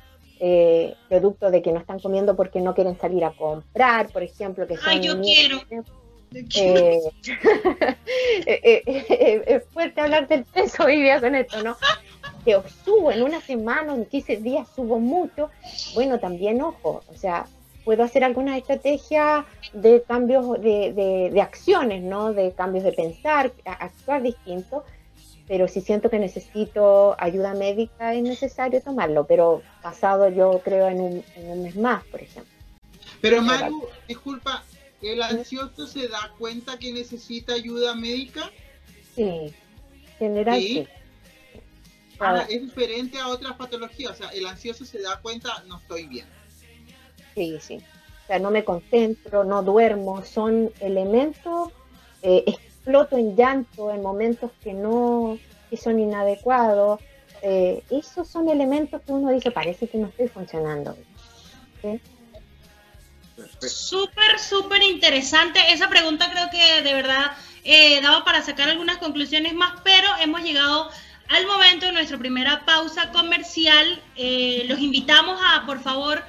[0.40, 4.66] eh, producto de que no están comiendo porque no quieren salir a comprar, por ejemplo,
[4.66, 5.62] que son Ay, yo quiero.
[8.46, 11.76] Eh, es fuerte hablar del peso hoy día con esto, ¿no?
[12.44, 15.48] Que subo en una semana, en 15 días subo mucho.
[15.94, 17.46] Bueno, también, ojo, o sea,
[17.84, 22.32] puedo hacer alguna estrategia de cambios de, de, de acciones, ¿no?
[22.32, 24.84] De cambios de pensar, actuar distinto,
[25.46, 31.00] pero si siento que necesito ayuda médica es necesario tomarlo, pero pasado yo creo en
[31.00, 32.52] un, en un mes más, por ejemplo.
[33.20, 34.64] Pero Maru, disculpa,
[35.02, 38.50] ¿el ansioso se da cuenta que necesita ayuda médica?
[39.14, 39.54] Sí,
[40.18, 40.88] general sí.
[42.18, 46.06] Ahora, es diferente a otras patologías, o sea, el ansioso se da cuenta, no estoy
[46.06, 46.26] bien.
[47.34, 47.78] Sí, sí.
[48.24, 51.70] O sea, no me concentro, no duermo, son elementos
[52.22, 57.00] eh, exploto en llanto en momentos que no, que son inadecuados.
[57.42, 60.96] Eh, esos son elementos que uno dice, parece que no estoy funcionando.
[63.60, 65.60] Súper, súper interesante.
[65.70, 67.32] Esa pregunta creo que de verdad
[67.64, 70.90] eh, daba para sacar algunas conclusiones más, pero hemos llegado
[71.28, 74.02] al momento de nuestra primera pausa comercial.
[74.16, 76.22] Eh, los invitamos a, por favor,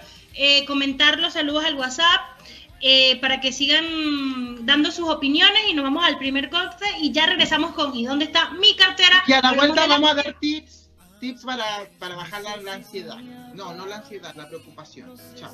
[0.68, 2.36] comentar los saludos al WhatsApp
[2.82, 7.26] eh, para que sigan dando sus opiniones y nos vamos al primer corte y ya
[7.26, 9.24] regresamos con ¿y dónde está mi cartera?
[9.26, 13.18] Y a la vuelta vamos a dar tips, tips para, para bajar la, ansiedad.
[13.54, 15.18] No, no la ansiedad, la preocupación.
[15.36, 15.52] Chao.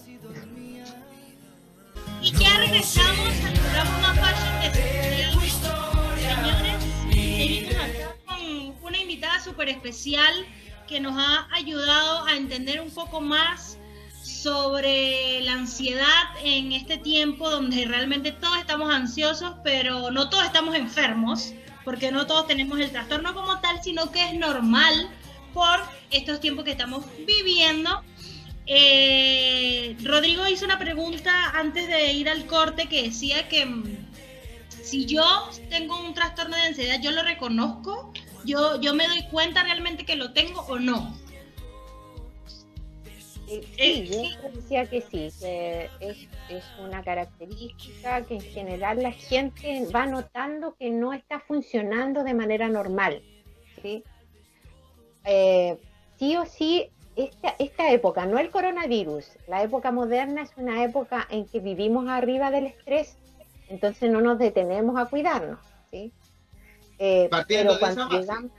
[2.22, 5.32] Y ya regresamos al programa más fácil de
[6.32, 6.84] Señores,
[7.38, 10.34] seguimos acá con una invitada súper especial
[10.88, 13.78] que nos ha ayudado a entender un poco más
[14.41, 20.73] sobre la ansiedad en este tiempo donde realmente todos estamos ansiosos, pero no todos estamos
[20.75, 21.54] enfermos,
[21.86, 25.10] porque no todos tenemos el trastorno como tal, sino que es normal
[25.54, 28.01] por estos tiempos que estamos viviendo.
[28.65, 33.84] Eh, Rodrigo hizo una pregunta antes de ir al corte que decía que mm,
[34.82, 38.12] si yo tengo un trastorno de ansiedad, yo lo reconozco,
[38.43, 41.15] yo, yo me doy cuenta realmente que lo tengo o no.
[43.77, 50.05] Sí, yo decía que sí, que es, una característica que en general la gente va
[50.05, 53.21] notando que no está funcionando de manera normal.
[53.81, 54.03] Sí,
[55.25, 55.77] eh,
[56.17, 61.27] sí o sí, esta, esta época, no el coronavirus, la época moderna es una época
[61.29, 63.17] en que vivimos arriba del estrés,
[63.67, 65.59] entonces no nos detenemos a cuidarnos.
[65.91, 66.13] ¿sí?
[66.99, 68.51] Eh, pero cuando llegamos,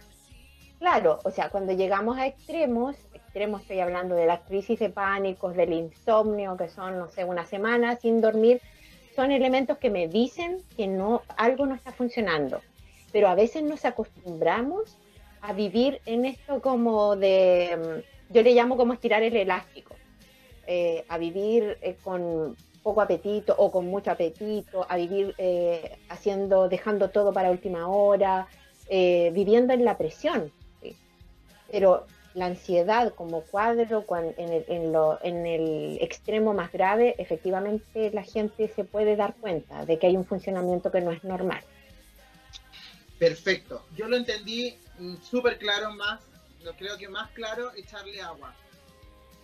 [0.83, 2.97] claro, o sea, cuando llegamos a extremos,
[3.33, 7.95] estoy hablando de las crisis de pánicos, del insomnio, que son, no sé, una semana
[7.95, 8.61] sin dormir,
[9.15, 12.61] son elementos que me dicen que no, algo no está funcionando.
[13.13, 14.99] Pero a veces nos acostumbramos
[15.41, 19.95] a vivir en esto como de, yo le llamo como estirar el elástico,
[20.67, 26.69] eh, a vivir eh, con, poco apetito o con mucho apetito, a vivir eh, haciendo,
[26.69, 28.49] dejando todo para última hora,
[28.89, 30.51] eh, viviendo en la presión.
[31.73, 34.05] Pero la ansiedad como cuadro
[34.37, 39.35] en, el, en, lo, en el extremo más grave, efectivamente la gente se puede dar
[39.37, 41.63] cuenta de que hay un funcionamiento que no es normal.
[43.19, 46.21] Perfecto, yo lo entendí mm, súper claro, más,
[46.63, 48.55] lo creo que más claro, echarle agua.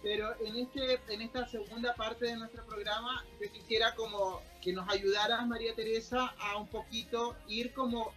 [0.02, 4.88] Pero en, este, en esta segunda parte de nuestro programa, yo quisiera como que nos
[4.88, 8.12] ayudaras, María Teresa, a un poquito ir como,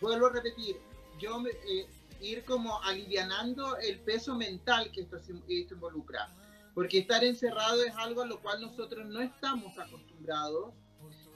[0.00, 0.76] vuelvo a repetir,
[1.18, 1.86] yo me, eh,
[2.22, 6.32] ir como alivianando el peso mental que esto, esto involucra.
[6.74, 10.72] Porque estar encerrado es algo a lo cual nosotros no estamos acostumbrados.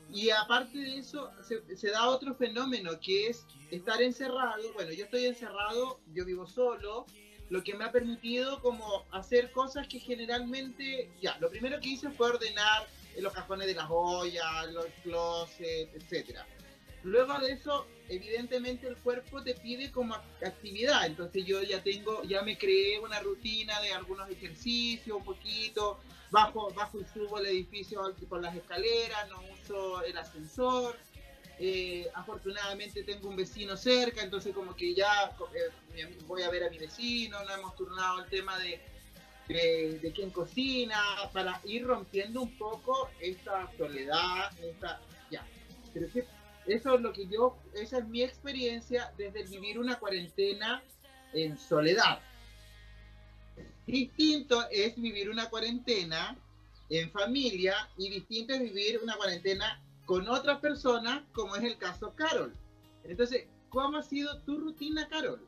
[0.09, 4.73] Y aparte de eso, se, se, da otro fenómeno que es estar encerrado.
[4.75, 7.07] Bueno, yo estoy encerrado, yo vivo solo,
[7.51, 12.11] lo que me ha permitido como hacer cosas que generalmente, ya, lo primero que hice
[12.11, 12.87] fue ordenar
[13.21, 16.47] los cajones de las ollas, los closets, etcétera.
[17.03, 22.43] Luego de eso, evidentemente el cuerpo te pide como actividad, entonces yo ya tengo, ya
[22.43, 28.03] me creé una rutina de algunos ejercicios, un poquito, bajo, bajo y subo el edificio
[28.29, 30.97] por las escaleras, no uso el ascensor,
[31.59, 35.35] eh, afortunadamente tengo un vecino cerca, entonces como que ya
[35.95, 38.81] eh, voy a ver a mi vecino, no hemos turnado el tema de,
[39.49, 41.01] de, quién cocina,
[41.33, 45.47] para ir rompiendo un poco esta soledad, esta, ya.
[45.95, 46.09] Pero
[46.67, 50.83] eso es lo que yo, esa es mi experiencia desde vivir una cuarentena
[51.33, 52.21] en soledad.
[53.87, 56.37] Distinto es vivir una cuarentena
[56.91, 62.15] en familia y distinto es vivir una cuarentena con otras personas, como es el caso
[62.15, 62.53] Carol.
[63.05, 65.41] Entonces, ¿cómo ha sido tu rutina, Carol?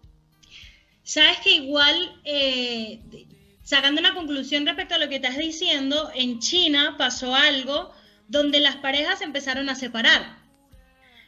[1.02, 3.00] Sabes que igual, eh,
[3.62, 7.92] sacando una conclusión respecto a lo que estás diciendo, en China pasó algo
[8.28, 10.37] donde las parejas empezaron a separar.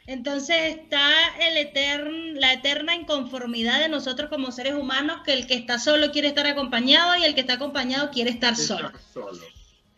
[0.07, 1.09] Entonces está
[1.39, 6.29] el la eterna inconformidad de nosotros como seres humanos, que el que está solo quiere
[6.29, 8.91] estar acompañado y el que está acompañado quiere estar solo.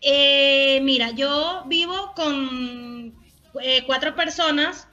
[0.02, 3.16] Eh, mira, yo vivo con
[3.62, 4.88] eh, cuatro personas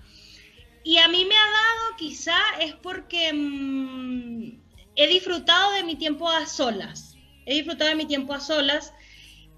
[0.85, 4.61] y a mí me ha dado quizá es porque mm,
[4.94, 7.16] he disfrutado de mi tiempo a solas.
[7.46, 8.94] He disfrutado de mi tiempo a solas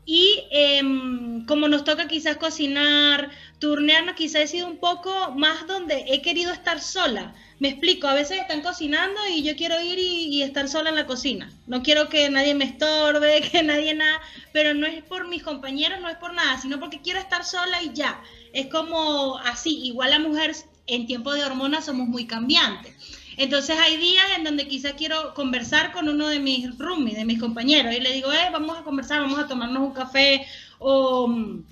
[0.04, 6.04] y em, como nos toca quizás cocinar, turnearnos, quizás he sido un poco más donde
[6.08, 7.34] he querido estar sola.
[7.60, 10.96] Me explico, a veces están cocinando y yo quiero ir y, y, estar sola en
[10.96, 11.52] la cocina.
[11.68, 14.20] No quiero que nadie me estorbe, que nadie nada,
[14.52, 17.82] pero no es por mis compañeros, no es por nada, sino porque quiero estar sola
[17.82, 18.20] y ya
[18.52, 20.54] es como así, igual la mujer
[20.86, 22.94] en tiempo de hormonas somos muy cambiantes.
[23.36, 27.40] Entonces hay días en donde quizás quiero conversar con uno de mis roomies, de mis
[27.40, 30.46] compañeros, y le digo, eh, vamos a conversar, vamos a tomarnos un café,
[30.78, 31.64] o mm,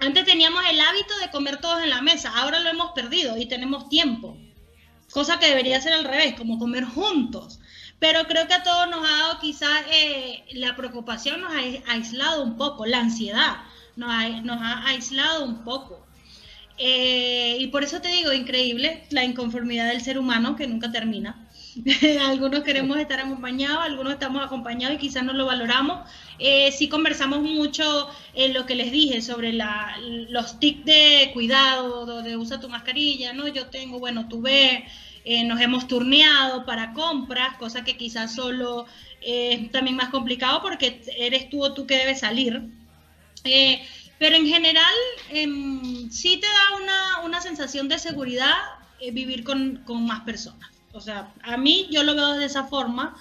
[0.00, 3.46] antes teníamos el hábito de comer todos en la mesa, ahora lo hemos perdido y
[3.46, 4.36] tenemos tiempo,
[5.10, 7.60] cosa que debería ser al revés, como comer juntos.
[8.00, 12.42] Pero creo que a todos nos ha dado quizás eh, la preocupación, nos ha aislado
[12.42, 13.58] un poco, la ansiedad
[13.96, 16.04] nos nos ha aislado un poco.
[16.76, 21.48] Eh, y por eso te digo, increíble la inconformidad del ser humano que nunca termina.
[22.28, 26.08] algunos queremos estar acompañados, algunos estamos acompañados y quizás no lo valoramos.
[26.38, 32.36] Eh, sí conversamos mucho en lo que les dije sobre los tics de cuidado, de
[32.36, 33.48] usa tu mascarilla, ¿no?
[33.48, 34.82] Yo tengo, bueno, tú ves,
[35.24, 38.86] eh, nos hemos turneado para compras, cosa que quizás solo
[39.20, 42.62] es también más complicado porque eres tú o tú que debes salir.
[43.44, 43.82] Eh,
[44.18, 44.94] pero en general
[45.30, 48.54] em, sí te da una, sensación de seguridad
[49.00, 50.70] eh, vivir con, más personas.
[50.92, 53.16] O sea, a mí yo lo veo de esa forma,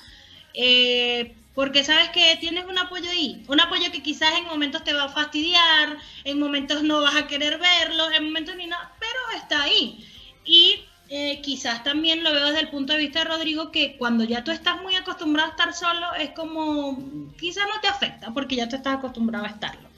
[0.54, 4.94] eh, porque sabes que tienes un apoyo ahí, un apoyo que quizás en momentos te
[4.94, 9.42] va a fastidiar, en momentos no vas a querer verlo, en momentos ni nada, pero
[9.42, 10.06] está ahí.
[10.46, 14.24] Y eh, quizás también lo veo desde el punto de vista de Rodrigo, que cuando
[14.24, 16.98] ya tú estás muy acostumbrado a estar solo, es como,
[17.38, 19.93] quizás no te afecta, porque ya tú estás acostumbrado a estarlo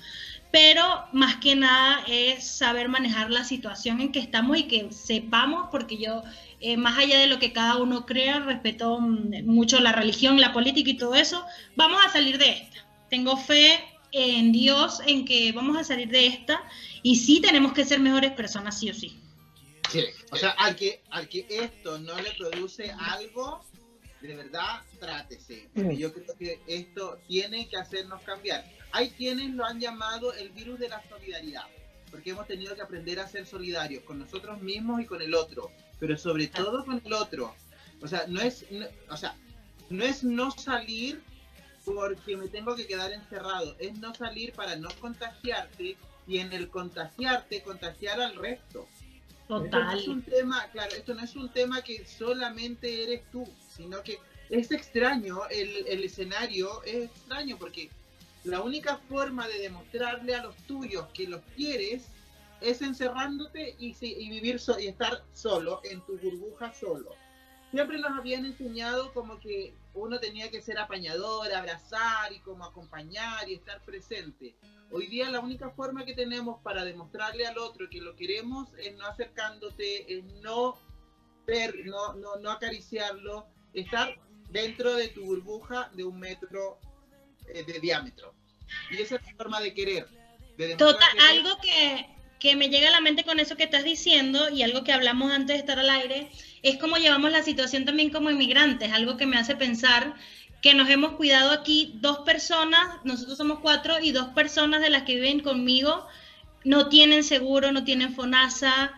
[0.56, 5.68] pero más que nada es saber manejar la situación en que estamos y que sepamos,
[5.70, 6.24] porque yo,
[6.62, 10.54] eh, más allá de lo que cada uno crea, respeto mm, mucho la religión, la
[10.54, 11.46] política y todo eso,
[11.76, 12.88] vamos a salir de esta.
[13.10, 13.84] Tengo fe
[14.14, 16.64] en Dios, en que vamos a salir de esta
[17.04, 19.20] y sí tenemos que ser mejores personas, sí o sí.
[19.92, 23.62] Sí, o sea, al que, al que esto no le produce algo,
[24.22, 25.70] de verdad, trátese.
[25.74, 28.66] Porque yo creo que esto tiene que hacernos cambiar.
[28.92, 31.66] Hay quienes lo han llamado el virus de la solidaridad,
[32.12, 35.72] porque hemos tenido que aprender a ser solidarios con nosotros mismos y con el otro,
[36.00, 37.54] pero sobre todo con el otro.
[38.02, 39.36] O sea, no es, no, o sea,
[39.90, 41.22] no es no salir
[41.84, 45.98] porque me tengo que quedar encerrado, es no salir para no contagiarte
[46.28, 48.88] y en el contagiarte, contagiar al resto.
[49.48, 49.66] Total.
[49.66, 53.48] Esto no es un tema, claro, esto no es un tema que solamente eres tú,
[53.76, 54.20] sino que
[54.50, 57.90] es extraño, el, el escenario es extraño porque
[58.44, 62.04] la única forma de demostrarle a los tuyos que los quieres
[62.62, 67.16] es encerrándote y, y vivir y estar solo, en tu burbuja solo.
[67.72, 73.50] Siempre nos habían enseñado como que uno tenía que ser apañador, abrazar y como acompañar
[73.50, 74.56] y estar presente.
[74.92, 78.96] Hoy día la única forma que tenemos para demostrarle al otro que lo queremos es
[78.96, 80.78] no acercándote, es no
[81.46, 84.18] ver, no, no, no acariciarlo, estar
[84.50, 86.80] dentro de tu burbuja de un metro
[87.54, 88.34] eh, de diámetro.
[88.92, 90.08] Y esa es la forma de querer.
[90.78, 92.06] Total, algo que,
[92.40, 95.32] que me llega a la mente con eso que estás diciendo y algo que hablamos
[95.32, 96.30] antes de estar al aire,
[96.64, 100.16] es como llevamos la situación también como inmigrantes, algo que me hace pensar
[100.62, 105.04] que nos hemos cuidado aquí dos personas, nosotros somos cuatro y dos personas de las
[105.04, 106.08] que viven conmigo
[106.66, 108.92] no tienen seguro, no tienen FONASA.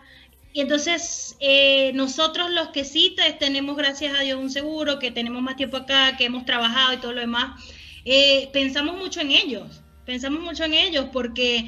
[0.58, 5.40] Y entonces eh, nosotros los que sí tenemos, gracias a Dios, un seguro, que tenemos
[5.40, 7.62] más tiempo acá, que hemos trabajado y todo lo demás,
[8.04, 11.64] eh, pensamos mucho en ellos, pensamos mucho en ellos porque,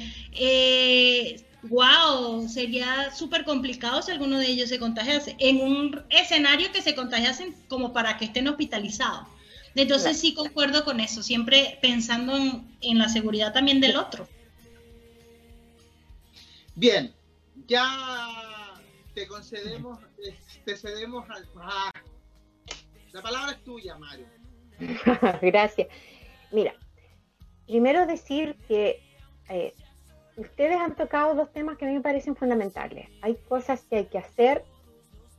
[1.63, 6.81] wow, eh, sería súper complicado si alguno de ellos se contagiase en un escenario que
[6.81, 9.25] se contagiasen como para que estén hospitalizados.
[9.73, 12.35] Entonces sí concuerdo con eso, siempre pensando
[12.81, 14.27] en, la seguridad también del otro.
[16.75, 17.13] Bien,
[17.69, 18.50] ya
[19.13, 19.99] te concedemos,
[20.65, 21.47] te cedemos al...
[21.57, 21.91] Ah,
[23.11, 24.25] la palabra es tuya, Mario.
[25.41, 25.87] Gracias.
[26.51, 26.73] Mira,
[27.65, 29.01] primero decir que
[29.49, 29.73] eh,
[30.37, 33.09] ustedes han tocado dos temas que a mí me parecen fundamentales.
[33.21, 34.63] Hay cosas que hay que hacer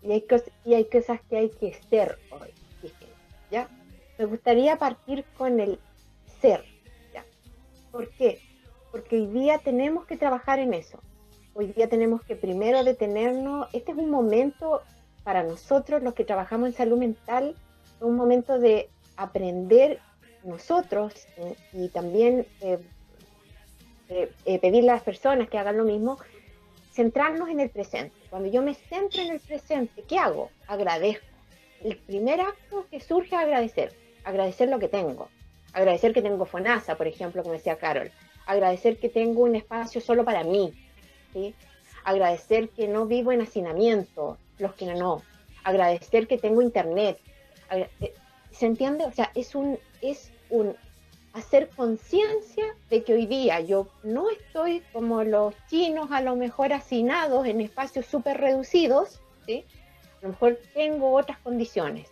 [0.02, 2.50] y hay, cosas, y hay cosas que hay que ser hoy.
[3.50, 3.68] ¿Ya?
[4.18, 5.78] Me gustaría partir con el
[6.40, 6.64] ser.
[7.90, 8.40] ¿Por qué?
[8.90, 10.98] Porque hoy día tenemos que trabajar en eso.
[11.54, 13.68] Hoy día tenemos que primero detenernos.
[13.74, 14.80] Este es un momento
[15.22, 17.54] para nosotros, los que trabajamos en salud mental,
[18.00, 20.00] un momento de aprender
[20.44, 22.78] nosotros eh, y también eh,
[24.08, 26.18] eh, pedirle a las personas que hagan lo mismo,
[26.90, 28.16] centrarnos en el presente.
[28.30, 30.50] Cuando yo me centro en el presente, ¿qué hago?
[30.66, 31.26] Agradezco.
[31.84, 33.92] El primer acto que surge es agradecer.
[34.24, 35.28] Agradecer lo que tengo.
[35.74, 38.10] Agradecer que tengo FONASA, por ejemplo, como decía Carol.
[38.46, 40.72] Agradecer que tengo un espacio solo para mí.
[41.32, 41.54] ¿Sí?
[42.04, 45.22] Agradecer que no vivo en hacinamiento, los que no.
[45.64, 47.18] Agradecer que tengo internet.
[48.50, 49.04] ¿Se entiende?
[49.04, 50.76] O sea, es un, es un
[51.32, 56.72] hacer conciencia de que hoy día yo no estoy como los chinos a lo mejor
[56.72, 59.64] hacinados en espacios súper reducidos, ¿sí?
[60.18, 62.08] a lo mejor tengo otras condiciones.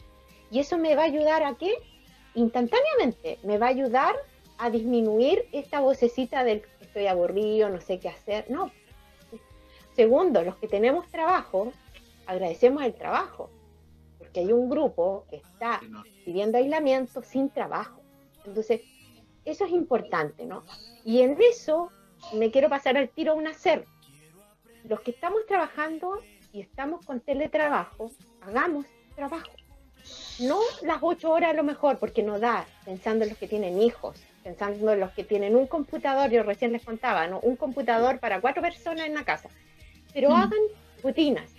[0.50, 1.72] Y eso me va a ayudar a qué?
[2.34, 4.16] Instantáneamente, me va a ayudar
[4.58, 8.50] a disminuir esta vocecita del estoy aburrido, no sé qué hacer.
[8.50, 8.72] No.
[9.94, 11.72] Segundo, los que tenemos trabajo,
[12.26, 13.50] agradecemos el trabajo,
[14.18, 15.80] porque hay un grupo que está
[16.24, 18.00] pidiendo aislamiento sin trabajo
[18.44, 18.82] entonces,
[19.44, 20.64] eso es importante, ¿no?
[21.04, 21.90] Y en eso
[22.34, 23.84] me quiero pasar al tiro a un hacer.
[24.84, 26.18] Los que estamos trabajando
[26.52, 28.10] y estamos con teletrabajo,
[28.40, 29.50] hagamos trabajo.
[30.40, 33.80] No las ocho horas a lo mejor, porque no da, pensando en los que tienen
[33.80, 37.40] hijos, pensando en los que tienen un computador, yo recién les contaba, ¿no?
[37.40, 39.50] Un computador para cuatro personas en la casa.
[40.12, 40.32] Pero mm.
[40.34, 40.60] hagan
[41.02, 41.50] rutinas,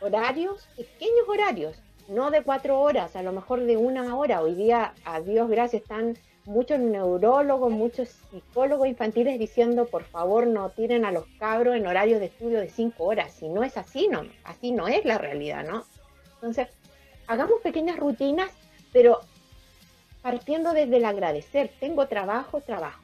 [0.00, 1.76] horarios, pequeños horarios,
[2.08, 4.42] no de cuatro horas, a lo mejor de una hora.
[4.42, 10.70] Hoy día, a Dios gracias, están muchos neurólogos, muchos psicólogos infantiles diciendo, por favor, no
[10.70, 13.32] tiren a los cabros en horarios de estudio de cinco horas.
[13.32, 15.84] Si no es así, no, así no es la realidad, ¿no?
[16.34, 16.68] Entonces,
[17.26, 18.50] hagamos pequeñas rutinas,
[18.92, 19.20] pero
[20.22, 21.70] partiendo desde el agradecer.
[21.80, 23.03] Tengo trabajo, trabajo.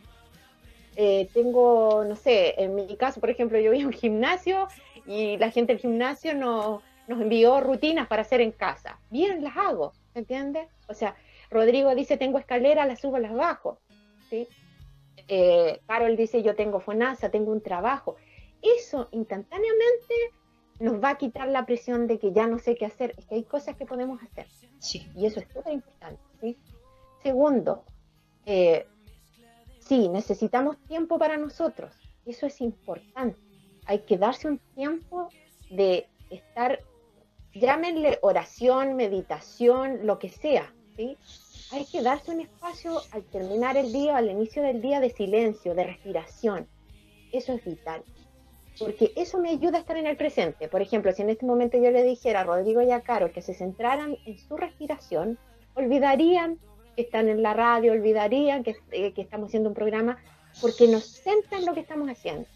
[0.97, 4.69] Eh, tengo, no sé, en mi caso, por ejemplo, yo voy a un gimnasio
[5.07, 8.99] y la gente del gimnasio no nos envió rutinas para hacer en casa.
[9.11, 10.69] Bien, las hago, ¿entiendes?
[10.89, 11.17] O sea,
[11.51, 13.79] Rodrigo dice, tengo escalera, las subo, las bajo.
[14.29, 14.47] ¿sí?
[15.27, 18.17] Eh, Carol dice, yo tengo FONASA, tengo un trabajo.
[18.63, 20.15] Eso instantáneamente
[20.79, 23.15] nos va a quitar la presión de que ya no sé qué hacer.
[23.19, 24.47] Es que hay cosas que podemos hacer.
[24.79, 25.11] Sí.
[25.17, 26.23] Y eso es súper importante.
[26.41, 26.57] ¿sí?
[27.23, 27.85] Segundo,
[28.47, 28.87] eh,
[29.91, 31.93] sí, necesitamos tiempo para nosotros.
[32.25, 33.41] Eso es importante.
[33.87, 35.31] Hay que darse un tiempo
[35.69, 36.79] de estar
[37.55, 41.19] llámenle oración, meditación, lo que sea, ¿sí?
[41.73, 45.75] Hay que darse un espacio al terminar el día, al inicio del día, de silencio,
[45.75, 46.69] de respiración.
[47.33, 48.05] Eso es vital,
[48.79, 50.69] porque eso me ayuda a estar en el presente.
[50.69, 53.43] Por ejemplo, si en este momento yo le dijera a Rodrigo y a Carol que
[53.43, 55.37] se centraran en su respiración,
[55.75, 56.61] olvidarían
[56.97, 60.19] que están en la radio, olvidarían que, eh, que estamos haciendo un programa,
[60.61, 62.47] porque nos centra en lo que estamos haciendo.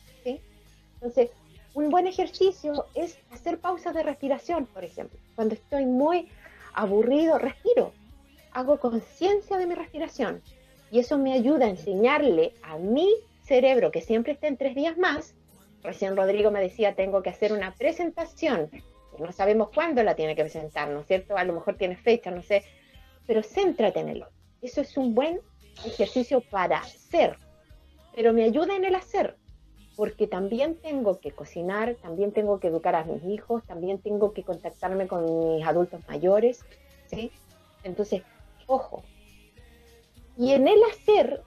[1.04, 1.30] Entonces,
[1.74, 5.18] un buen ejercicio es hacer pausas de respiración, por ejemplo.
[5.34, 6.28] Cuando estoy muy
[6.72, 7.92] aburrido, respiro.
[8.52, 10.40] Hago conciencia de mi respiración.
[10.90, 13.12] Y eso me ayuda a enseñarle a mi
[13.42, 15.34] cerebro, que siempre está en tres días más.
[15.82, 18.70] Recién Rodrigo me decía, tengo que hacer una presentación.
[19.18, 21.36] No sabemos cuándo la tiene que presentar, ¿no es cierto?
[21.36, 22.64] A lo mejor tiene fecha, no sé.
[23.26, 24.24] Pero céntrate en el
[24.60, 25.40] Eso es un buen
[25.84, 27.38] ejercicio para ser.
[28.14, 29.36] Pero me ayuda en el hacer
[29.96, 34.42] porque también tengo que cocinar, también tengo que educar a mis hijos, también tengo que
[34.42, 36.64] contactarme con mis adultos mayores,
[37.06, 37.30] ¿sí?
[37.84, 38.22] Entonces,
[38.66, 39.04] ojo.
[40.36, 41.42] Y en el hacer,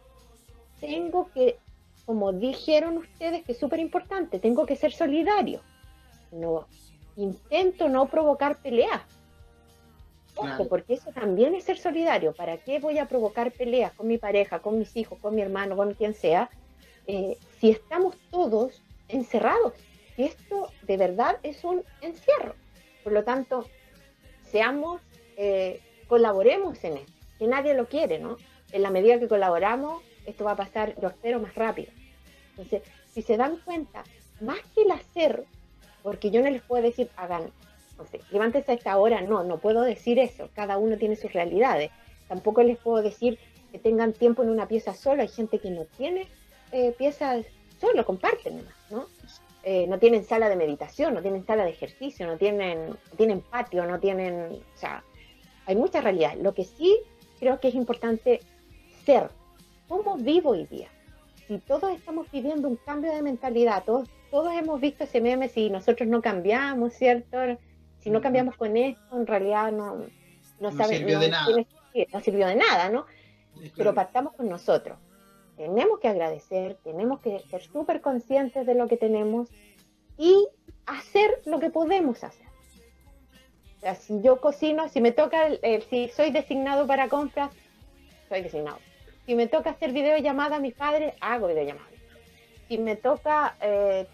[0.80, 1.58] tengo que,
[2.06, 5.60] como dijeron ustedes, que es súper importante, tengo que ser solidario.
[6.32, 6.68] No,
[7.18, 9.02] intento no provocar peleas.
[10.38, 12.34] Ojo, porque eso también es ser solidario.
[12.34, 15.76] ¿Para qué voy a provocar peleas con mi pareja, con mis hijos, con mi hermano,
[15.76, 16.50] con quien sea?
[17.08, 19.74] Eh, si estamos todos encerrados.
[20.18, 22.56] Y esto de verdad es un encierro.
[23.04, 23.66] Por lo tanto,
[24.44, 25.02] seamos,
[25.38, 28.38] eh, colaboremos en esto, que nadie lo quiere, ¿no?
[28.72, 31.92] En la medida que colaboramos, esto va a pasar, yo espero, más rápido.
[32.52, 32.82] Entonces,
[33.14, 34.04] si se dan cuenta,
[34.42, 35.46] más que el hacer,
[36.04, 37.52] porque yo no les puedo decir, hagan,
[37.98, 41.34] no sé, levántense a esta hora, no, no puedo decir eso, cada uno tiene sus
[41.34, 41.92] realidades.
[42.28, 43.40] Tampoco les puedo decir
[43.72, 46.28] que tengan tiempo en una pieza solo, hay gente que no tiene
[46.72, 47.46] eh, piezas
[47.80, 49.08] solo, comparten ¿no?
[49.64, 53.86] Eh, no tienen sala de meditación, no tienen sala de ejercicio, no tienen, tienen patio,
[53.86, 55.04] no tienen, o sea,
[55.66, 56.36] hay mucha realidad.
[56.42, 56.98] Lo que sí
[57.40, 58.40] creo que es importante
[59.06, 59.30] ser,
[59.90, 60.88] ¿cómo vivo hoy día?
[61.48, 65.70] Si todos estamos viviendo un cambio de mentalidad, todos, todos hemos visto ese meme, si
[65.70, 67.38] nosotros no cambiamos, ¿cierto?
[68.00, 70.06] Si no cambiamos con esto, en realidad no,
[70.60, 71.48] no, sirvió de nada.
[72.14, 73.06] no sirvió de nada, ¿no?
[73.76, 74.98] Pero partamos con nosotros
[75.58, 79.50] tenemos que agradecer, tenemos que ser súper conscientes de lo que tenemos
[80.18, 80.48] y
[80.86, 82.48] hacer lo que podemos hacer.
[83.78, 85.50] O sea, si yo cocino, si me toca,
[85.90, 87.52] si soy designado para compras,
[88.30, 88.78] soy designado.
[89.26, 91.90] Si me toca hacer videollamada a mis padres, hago videollamada.
[92.68, 94.08] Si me toca eh,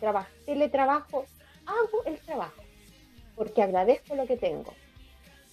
[0.46, 1.26] teletrabajo,
[1.66, 2.62] hago el trabajo,
[3.36, 4.74] porque agradezco lo que tengo.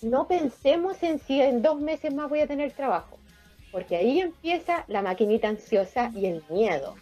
[0.02, 3.20] No pensemos en si en dos meses más voy a tener trabajo
[3.70, 6.96] porque ahí empieza la maquinita ansiosa y el miedo.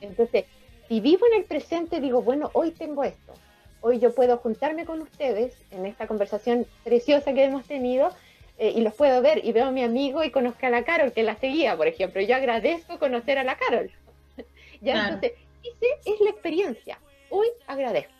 [0.00, 0.44] Entonces,
[0.88, 3.32] si vivo en el presente, digo, bueno, hoy tengo esto,
[3.80, 8.10] hoy yo puedo juntarme con ustedes en esta conversación preciosa que hemos tenido
[8.58, 11.12] eh, y los puedo ver y veo a mi amigo y conozco a la Carol
[11.12, 12.20] que la seguía, por ejemplo.
[12.20, 13.90] Yo agradezco conocer a la Carol.
[14.80, 16.98] ya entonces, esa es la experiencia.
[17.30, 18.13] Hoy agradezco.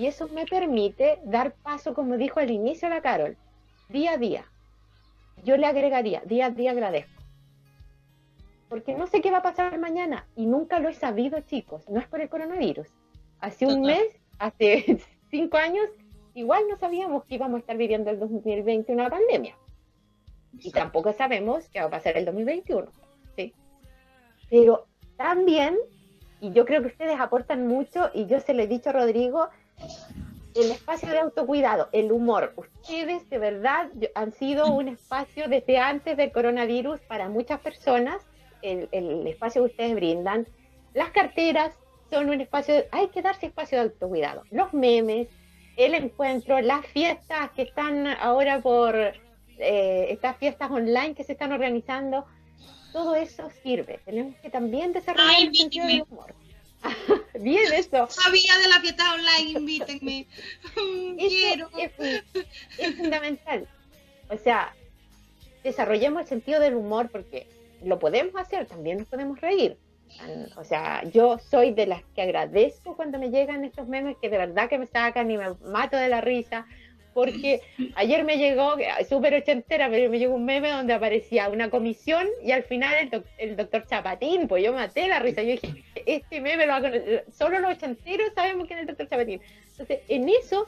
[0.00, 3.36] Y eso me permite dar paso, como dijo al inicio la Carol,
[3.90, 4.50] día a día
[5.44, 7.22] yo le agregaría, día a día agradezco.
[8.70, 11.86] Porque no sé qué va a pasar mañana y nunca lo he sabido, chicos.
[11.90, 12.88] No es por el coronavirus.
[13.40, 14.06] Hace un mes,
[14.38, 15.86] hace cinco años,
[16.32, 19.54] igual no sabíamos que íbamos a estar viviendo el 2020 una pandemia.
[20.60, 22.90] Y tampoco sabemos qué va a pasar el 2021.
[23.36, 23.52] ¿sí?
[24.48, 24.86] Pero
[25.18, 25.76] también,
[26.40, 29.50] y yo creo que ustedes aportan mucho, y yo se lo he dicho a Rodrigo,
[30.54, 32.52] el espacio de autocuidado, el humor.
[32.56, 38.20] Ustedes de verdad han sido un espacio desde antes del coronavirus para muchas personas,
[38.62, 38.88] el,
[39.26, 40.46] espacio que ustedes brindan.
[40.94, 41.74] Las carteras
[42.10, 44.42] son un espacio, hay que darse espacio de autocuidado.
[44.50, 45.28] Los memes,
[45.76, 51.52] el encuentro, las fiestas que están ahora por, eh, estas fiestas online que se están
[51.52, 52.26] organizando,
[52.92, 54.00] todo eso sirve.
[54.04, 56.34] Tenemos que también desarrollar el sentido del humor.
[57.40, 58.06] Bien eso.
[58.10, 60.26] Sabía de la fiesta online, invítenme.
[61.18, 61.70] Quiero.
[61.78, 63.66] Es, fundamental.
[64.28, 64.74] O sea,
[65.64, 67.48] desarrollemos el sentido del humor porque
[67.82, 69.78] lo podemos hacer, también nos podemos reír.
[70.56, 74.38] O sea, yo soy de las que agradezco cuando me llegan estos memes que de
[74.38, 76.66] verdad que me sacan y me mato de la risa
[77.14, 77.60] porque
[77.94, 78.76] ayer me llegó,
[79.08, 82.94] súper ochentera, pero me llegó un meme donde aparecía una comisión y al final
[83.38, 86.88] el, doctor Chapatín, pues yo maté la risa, yo dije, este meme lo hago,
[87.32, 89.40] solo los ochenteros sabemos quién es el doctor Chapatín.
[89.70, 90.66] Entonces, en eso,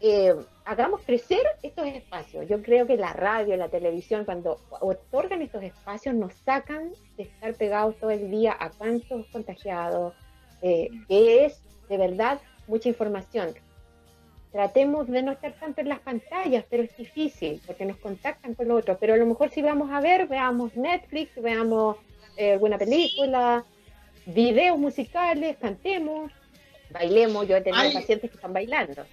[0.00, 0.34] eh,
[0.64, 2.48] hagamos crecer estos espacios.
[2.48, 7.54] Yo creo que la radio, la televisión, cuando otorgan estos espacios, nos sacan de estar
[7.54, 10.14] pegados todo el día a cuántos contagiados,
[10.62, 13.54] eh, que es de verdad mucha información
[14.52, 18.68] tratemos de no estar tanto en las pantallas, pero es difícil porque nos contactan con
[18.68, 18.96] los otros.
[19.00, 21.96] Pero a lo mejor si vamos a ver, veamos Netflix, veamos
[22.36, 23.64] eh, alguna película,
[24.26, 26.32] videos musicales, cantemos,
[26.90, 27.46] bailemos.
[27.46, 29.06] Yo he tenido pacientes que están bailando.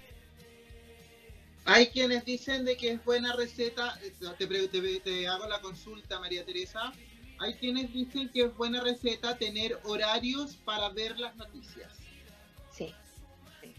[1.66, 6.20] Hay quienes dicen de que es buena receta, eh, te, te, te hago la consulta
[6.20, 6.92] María Teresa,
[7.38, 12.03] hay quienes dicen que es buena receta tener horarios para ver las noticias.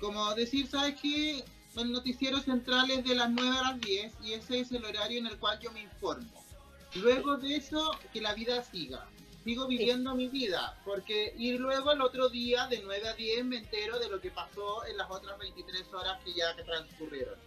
[0.05, 1.43] Como decir, ¿sabes qué?
[1.75, 5.17] El noticiero central es de las 9 a las 10 y ese es el horario
[5.17, 6.45] en el cual yo me informo.
[6.93, 9.07] Luego de eso, que la vida siga.
[9.43, 13.57] Sigo viviendo mi vida, porque y luego el otro día de 9 a 10 me
[13.57, 17.39] entero de lo que pasó en las otras 23 horas que ya transcurrieron.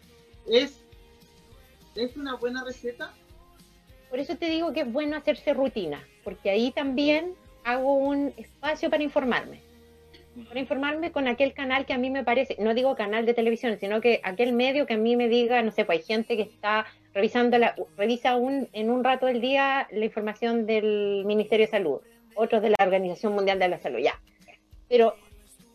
[0.48, 0.80] ¿Es,
[1.94, 3.14] ¿Es una buena receta?
[4.10, 8.90] Por eso te digo que es bueno hacerse rutina, porque ahí también hago un espacio
[8.90, 9.67] para informarme.
[10.46, 13.78] Para informarme con aquel canal que a mí me parece, no digo canal de televisión,
[13.80, 16.42] sino que aquel medio que a mí me diga, no sé, pues hay gente que
[16.42, 21.70] está revisando, la, revisa un, en un rato del día la información del Ministerio de
[21.70, 22.00] Salud,
[22.34, 24.20] otros de la Organización Mundial de la Salud, ya.
[24.88, 25.14] Pero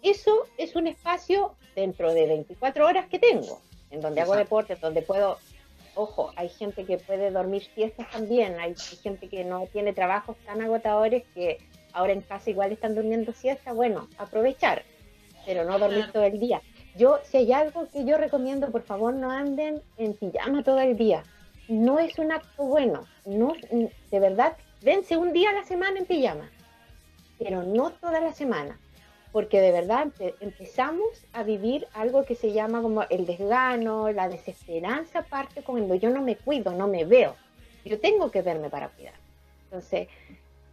[0.01, 3.61] eso es un espacio dentro de 24 horas que tengo,
[3.91, 5.37] en donde hago deporte, donde puedo
[5.95, 10.61] ojo, hay gente que puede dormir siestas también, hay, gente que no tiene trabajos tan
[10.61, 11.59] agotadores que
[11.93, 14.83] ahora en casa igual están durmiendo siesta, bueno, aprovechar,
[15.45, 16.61] pero no dormir todo el día.
[16.95, 20.97] Yo, si hay algo que yo recomiendo, por favor no anden en pijama todo el
[20.97, 21.23] día.
[21.67, 26.05] No es un acto bueno, no, de verdad, vence un día a la semana en
[26.05, 26.49] pijama,
[27.39, 28.77] pero no toda la semana
[29.33, 35.23] porque de verdad empezamos a vivir algo que se llama como el desgano, la desesperanza
[35.23, 37.35] parte cuando yo no me cuido, no me veo.
[37.83, 39.15] Yo tengo que verme para cuidar.
[39.65, 40.07] Entonces,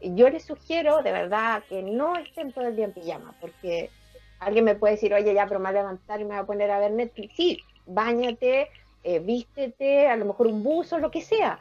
[0.03, 3.91] yo les sugiero de verdad que no estén todo el día en pijama, porque
[4.39, 6.47] alguien me puede decir, oye, ya, pero me voy a levantar y me voy a
[6.47, 7.35] poner a ver Netflix.
[7.37, 8.69] Sí, bañate,
[9.05, 11.59] eh, vístete, a lo mejor un buzo, lo que sea,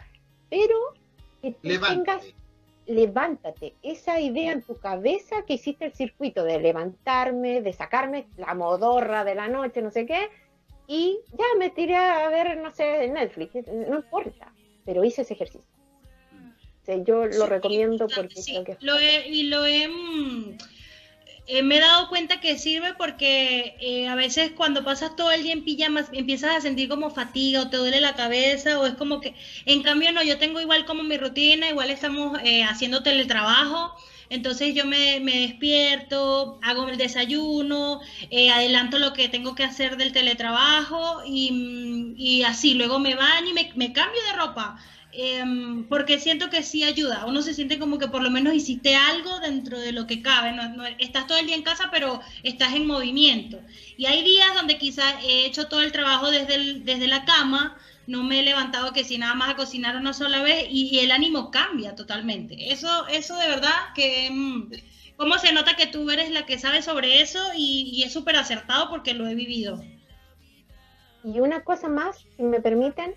[0.50, 0.76] pero
[1.42, 2.26] que tengas
[2.90, 8.56] levántate, esa idea en tu cabeza que hiciste el circuito de levantarme, de sacarme la
[8.56, 10.30] modorra de la noche, no sé qué,
[10.88, 14.52] y ya me tiré a ver, no sé, Netflix, no importa,
[14.86, 15.69] pero hice ese ejercicio.
[17.06, 18.78] Yo lo recomiendo porque creo que...
[18.82, 20.58] Lo y lo he mm,
[21.52, 25.42] eh, me he dado cuenta que sirve porque eh, a veces cuando pasas todo el
[25.42, 28.94] día en pijamas empiezas a sentir como fatiga o te duele la cabeza o es
[28.94, 29.34] como que,
[29.66, 33.96] en cambio no, yo tengo igual como mi rutina, igual estamos eh, haciendo teletrabajo,
[34.30, 38.00] entonces yo me, despierto, hago el desayuno,
[38.54, 43.50] adelanto lo que tengo que hacer del teletrabajo y, mm, y así, luego me baño
[43.50, 44.78] y me, me cambio de ropa
[45.12, 47.26] Em, porque siento que sí ayuda.
[47.26, 50.52] Uno se siente como que por lo menos hiciste algo dentro de lo que cabe.
[50.52, 53.60] No, estás todo el día en casa, pero estás en movimiento.
[53.98, 58.24] Y hay días donde quizás he hecho todo el trabajo desde, desde la cama, no
[58.24, 61.50] me he levantado que si nada más a cocinar una sola vez y, el ánimo
[61.52, 62.72] cambia totalmente.
[62.72, 64.30] Eso, eso de verdad que...
[64.32, 64.72] Mm,
[65.18, 68.38] ¿Cómo se nota que tú eres la que sabe sobre eso y, y es súper
[68.38, 69.84] acertado porque lo he vivido?
[71.26, 73.16] Y una cosa más, si me permiten,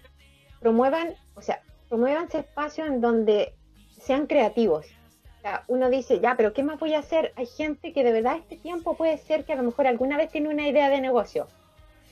[0.58, 1.62] promuevan, o sea,
[1.92, 3.54] ese espacio en donde
[4.00, 4.86] sean creativos.
[5.68, 7.32] uno dice, ya, pero ¿qué más voy a hacer?
[7.36, 10.30] Hay gente que de verdad este tiempo puede ser que a lo mejor alguna vez
[10.30, 11.48] tiene una idea de negocio.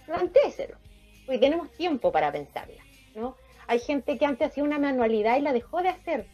[0.06, 0.76] Plantéselo,
[1.24, 2.82] porque tenemos tiempo para pensarla,
[3.14, 3.36] ¿no?
[3.68, 6.26] Hay gente que antes hacía una manualidad y la dejó de hacer.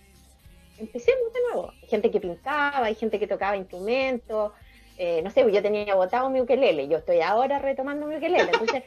[0.78, 1.72] Empecemos de nuevo.
[1.82, 4.53] Hay gente que pintaba, hay gente que tocaba instrumentos.
[4.99, 8.51] Eh, no sé, yo tenía botado mi ukelele, yo estoy ahora retomando mi ukelele.
[8.51, 8.84] Entonces,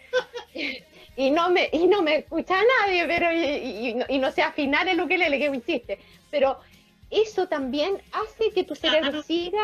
[1.20, 5.38] y no me, y no me escucha nadie, pero y, no sé afinar el ukelele
[5.38, 6.00] que hiciste.
[6.32, 6.58] Pero
[7.12, 9.62] eso también hace que tu cerebro siga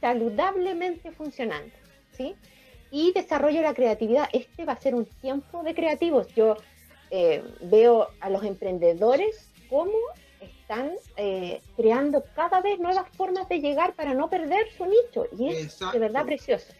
[0.00, 1.70] saludablemente funcionando,
[2.12, 2.34] ¿sí?
[2.90, 4.26] Y desarrollo la creatividad.
[4.32, 6.28] Este va a ser un tiempo de creativos.
[6.34, 6.56] Yo
[7.10, 9.98] eh, veo a los emprendedores cómo
[10.40, 15.26] están eh, creando cada vez nuevas formas de llegar para no perder su nicho.
[15.38, 16.72] Y es de verdad precioso.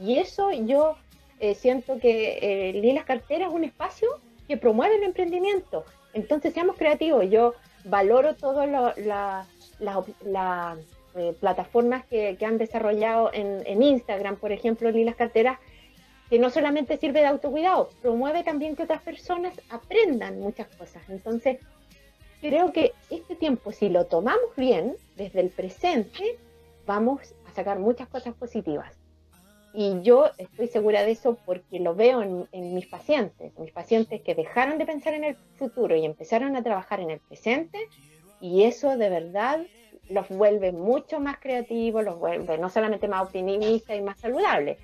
[0.00, 0.96] Y eso yo
[1.40, 4.08] eh, siento que eh, Lilas Cartera es un espacio
[4.46, 5.86] que promueve el emprendimiento.
[6.12, 7.24] Entonces, seamos creativos.
[7.30, 8.68] Yo valoro todas
[9.78, 10.78] las
[11.16, 15.58] eh, plataformas que, han desarrollado en, Instagram, por ejemplo, Lilas Carteras,
[16.28, 21.02] que no solamente sirve de autocuidado, promueve también que otras personas aprendan muchas cosas.
[21.08, 21.58] Entonces,
[22.42, 26.38] creo que este tiempo, si lo tomamos bien, desde el presente,
[26.86, 28.99] vamos a sacar muchas cosas positivas.
[29.72, 34.34] Y yo estoy segura de eso porque lo veo en, mis pacientes, mis pacientes que
[34.34, 37.78] dejaron de pensar en el futuro y empezaron a trabajar en el presente
[38.40, 39.60] y eso de verdad
[40.08, 44.78] los vuelve mucho más creativos, los vuelve no solamente más optimistas y más saludables,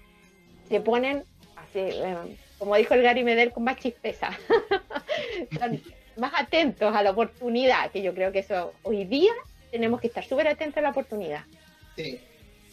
[0.68, 1.24] se ponen
[1.56, 4.30] así, eh, como dijo el Gary Medel, con más chispeza,
[6.16, 9.32] más atentos a la oportunidad, que yo creo que eso hoy día
[9.72, 11.44] tenemos que estar súper atentos a la oportunidad.
[11.96, 12.20] Sí,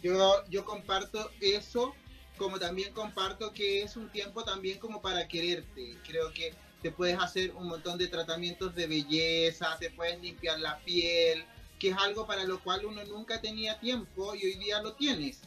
[0.04, 1.96] yo, yo comparto eso
[2.38, 5.98] como también comparto que es un tiempo también como para quererte.
[6.06, 10.80] Creo que te puedes hacer un montón de tratamientos de belleza, te puedes limpiar la
[10.80, 11.46] piel,
[11.80, 15.42] que es algo para lo cual uno nunca tenía tiempo y hoy día lo tienes.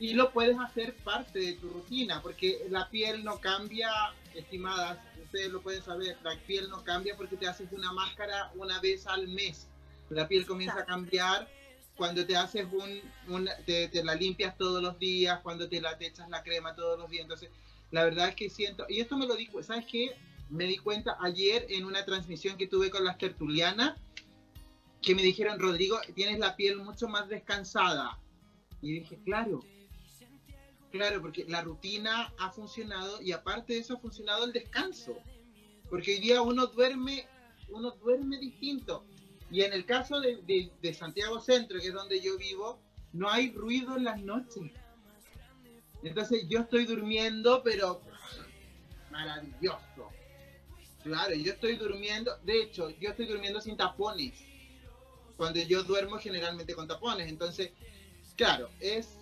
[0.00, 3.90] y lo puedes hacer parte de tu rutina, porque la piel no cambia,
[4.34, 8.80] estimadas, ustedes lo pueden saber, la piel no cambia porque te haces una máscara una
[8.80, 9.68] vez al mes.
[10.08, 11.46] La piel comienza a cambiar
[12.00, 12.66] cuando te haces
[13.28, 16.98] un, te, la limpias todos los días, cuando te la te echas la crema todos
[16.98, 17.24] los días.
[17.24, 17.50] Entonces,
[17.90, 20.16] la verdad es que siento, y esto me lo dijo, ¿sabes qué?
[20.48, 24.00] Me di cuenta ayer en una transmisión que tuve con las tertulianas,
[25.02, 28.18] que me dijeron, Rodrigo, tienes la piel mucho más descansada.
[28.80, 29.60] Y dije, claro,
[30.90, 35.18] claro, porque la rutina ha funcionado y aparte de eso ha funcionado el descanso.
[35.90, 37.26] Porque hoy día uno duerme,
[37.68, 39.04] uno duerme distinto.
[39.50, 42.80] Y en el caso de, Santiago Centro, que es donde yo vivo,
[43.12, 44.70] no hay ruido en las noches.
[46.02, 48.00] Entonces yo estoy durmiendo, pero
[49.10, 50.10] maravilloso.
[51.02, 54.34] Claro, yo estoy durmiendo, de hecho, yo estoy durmiendo sin tapones.
[55.36, 57.28] Cuando yo duermo generalmente con tapones.
[57.28, 57.72] Entonces,
[58.36, 59.18] claro, es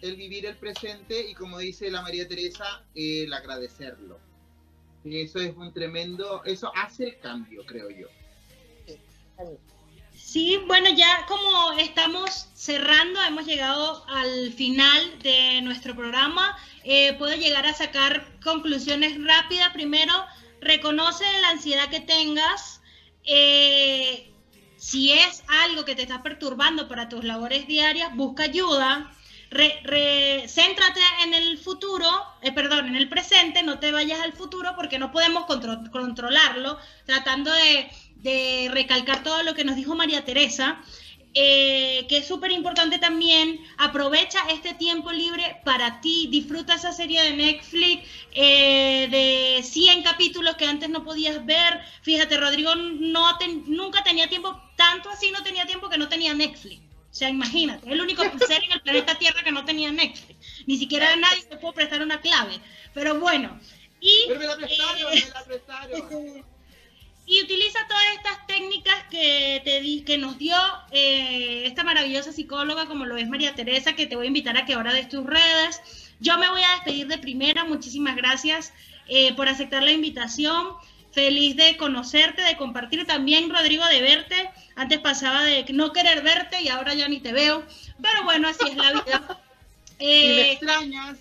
[0.00, 4.18] el vivir el presente y como dice la María Teresa, el agradecerlo.
[5.04, 8.08] Eso es un tremendo, eso hace el cambio, creo yo.
[10.14, 16.54] Sí, bueno, ya como estamos cerrando, hemos llegado al final de nuestro programa.
[16.84, 19.70] Eh, puedo llegar a sacar conclusiones rápidas.
[19.72, 20.12] Primero,
[20.60, 22.82] reconoce la ansiedad que tengas.
[23.24, 24.30] Eh,
[24.76, 29.10] si es algo que te está perturbando para tus labores diarias, busca ayuda.
[30.46, 32.06] céntrate en el futuro,
[32.42, 37.50] eh, perdón, en el presente, no te vayas al futuro porque no podemos controlarlo, tratando
[37.50, 37.90] de
[38.22, 40.82] de recalcar todo lo que nos dijo María Teresa,
[41.34, 47.22] eh, que es súper importante también, aprovecha este tiempo libre para ti, disfruta esa serie
[47.22, 51.80] de Netflix eh, de 100 capítulos que antes no podías ver.
[52.02, 56.80] Fíjate, Rodrigo no nunca tenía tiempo, tanto así no tenía tiempo que no tenía Netflix.
[57.10, 60.64] O sea, imagínate, es el único ser en el planeta Tierra que no tenía Netflix.
[60.66, 62.58] Ni siquiera nadie se pudo prestar una clave.
[62.94, 63.60] Pero bueno.
[64.00, 66.44] Y, Pero me la prestaron, me la prestaron.
[67.28, 70.56] y utiliza todas estas técnicas que, te di, que nos dio
[70.90, 74.64] eh, esta maravillosa psicóloga como lo es María Teresa, que te voy a invitar a
[74.64, 75.82] que ahora des tus redes.
[76.20, 78.72] Yo me voy a despedir de primera, muchísimas gracias
[79.08, 80.68] eh, por aceptar la invitación.
[81.12, 84.50] Feliz de conocerte, de compartir también, Rodrigo, de verte.
[84.76, 87.62] Antes pasaba de no querer verte y ahora ya ni te veo.
[88.00, 89.40] Pero bueno, así es la vida.
[90.00, 91.16] Eh, me extrañas.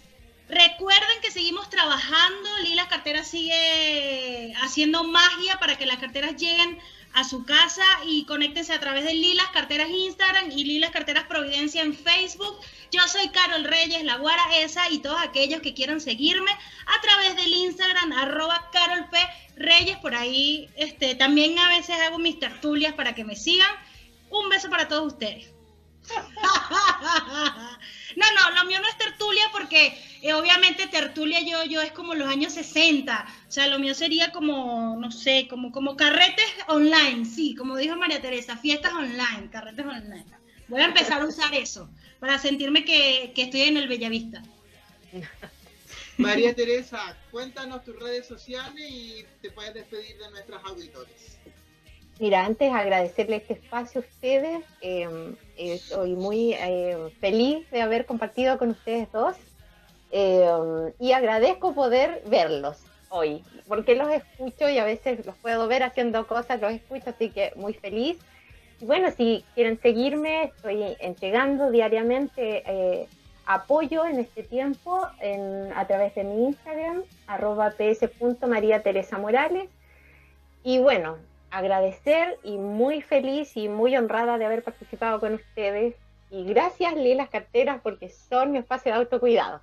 [0.50, 6.80] Recuerden que seguimos trabajando, Lila Cartera sigue haciendo magia para que las carteras lleguen
[7.14, 11.82] a su casa y conéctense a través de Lilas Carteras Instagram y Lilas Carteras Providencia
[11.82, 12.60] en Facebook.
[12.92, 17.36] Yo soy Carol Reyes, la guara esa y todos aquellos que quieran seguirme a través
[17.36, 19.18] del Instagram arroba Carol P.
[19.58, 23.72] Reyes, por ahí este, también a veces hago mis tertulias para que me sigan.
[24.30, 25.57] Un beso para todos ustedes.
[28.16, 32.16] No, no, lo mío no es tertulia porque eh, obviamente tertulia yo, yo es como
[32.16, 33.28] los años 60.
[33.48, 37.96] O sea, lo mío sería como, no sé, como, como carretes online, sí, como dijo
[37.96, 40.26] María Teresa, fiestas online, carretes online.
[40.68, 41.90] Voy a empezar a usar eso
[42.20, 44.44] para sentirme que, que estoy en el Bellavista.
[46.18, 51.38] María Teresa, cuéntanos tus redes sociales y te puedes despedir de nuestros auditores.
[52.20, 54.66] Mira, antes agradecerle este espacio a ustedes.
[54.82, 59.36] Em, estoy muy em, feliz de haber compartido con ustedes dos
[60.12, 65.84] em, y agradezco poder verlos hoy, porque los escucho y a veces los puedo ver
[65.84, 68.18] haciendo cosas, los escucho, así que muy feliz.
[68.82, 73.08] Y bueno, si quieren seguirme, estoy entregando diariamente eh,
[73.46, 75.06] apoyo en este tiempo
[75.76, 79.70] a través de mi Instagram, arroba ps.mariateresamorales.
[80.64, 81.18] Y bueno,
[81.52, 85.96] agradecer y muy feliz y muy honrada de haber participado con ustedes.
[86.30, 89.62] Y gracias, Lilas Carteras, porque son mi espacio de autocuidado.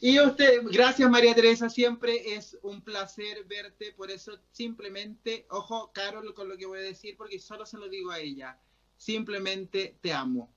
[0.00, 6.34] Y usted, gracias María Teresa, siempre es un placer verte, por eso simplemente, ojo, Carol,
[6.34, 8.58] con lo que voy a decir, porque solo se lo digo a ella,
[8.98, 10.52] simplemente te amo.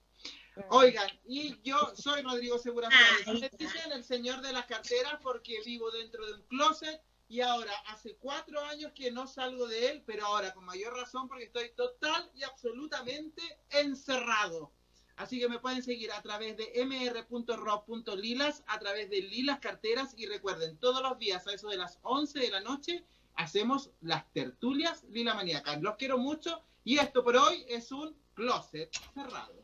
[0.70, 5.92] Oigan, y yo soy Rodrigo Segura Me dicen el señor de las carteras porque vivo
[5.92, 10.26] dentro de un closet y ahora hace cuatro años que no salgo de él, pero
[10.26, 14.72] ahora con mayor razón porque estoy total y absolutamente encerrado.
[15.18, 20.28] Así que me pueden seguir a través de mr.rob.lilas, a través de Lilas Carteras y
[20.28, 23.04] recuerden, todos los días a eso de las 11 de la noche
[23.34, 25.82] hacemos las tertulias Lila Maníacas.
[25.82, 29.57] Los quiero mucho y esto por hoy es un closet cerrado.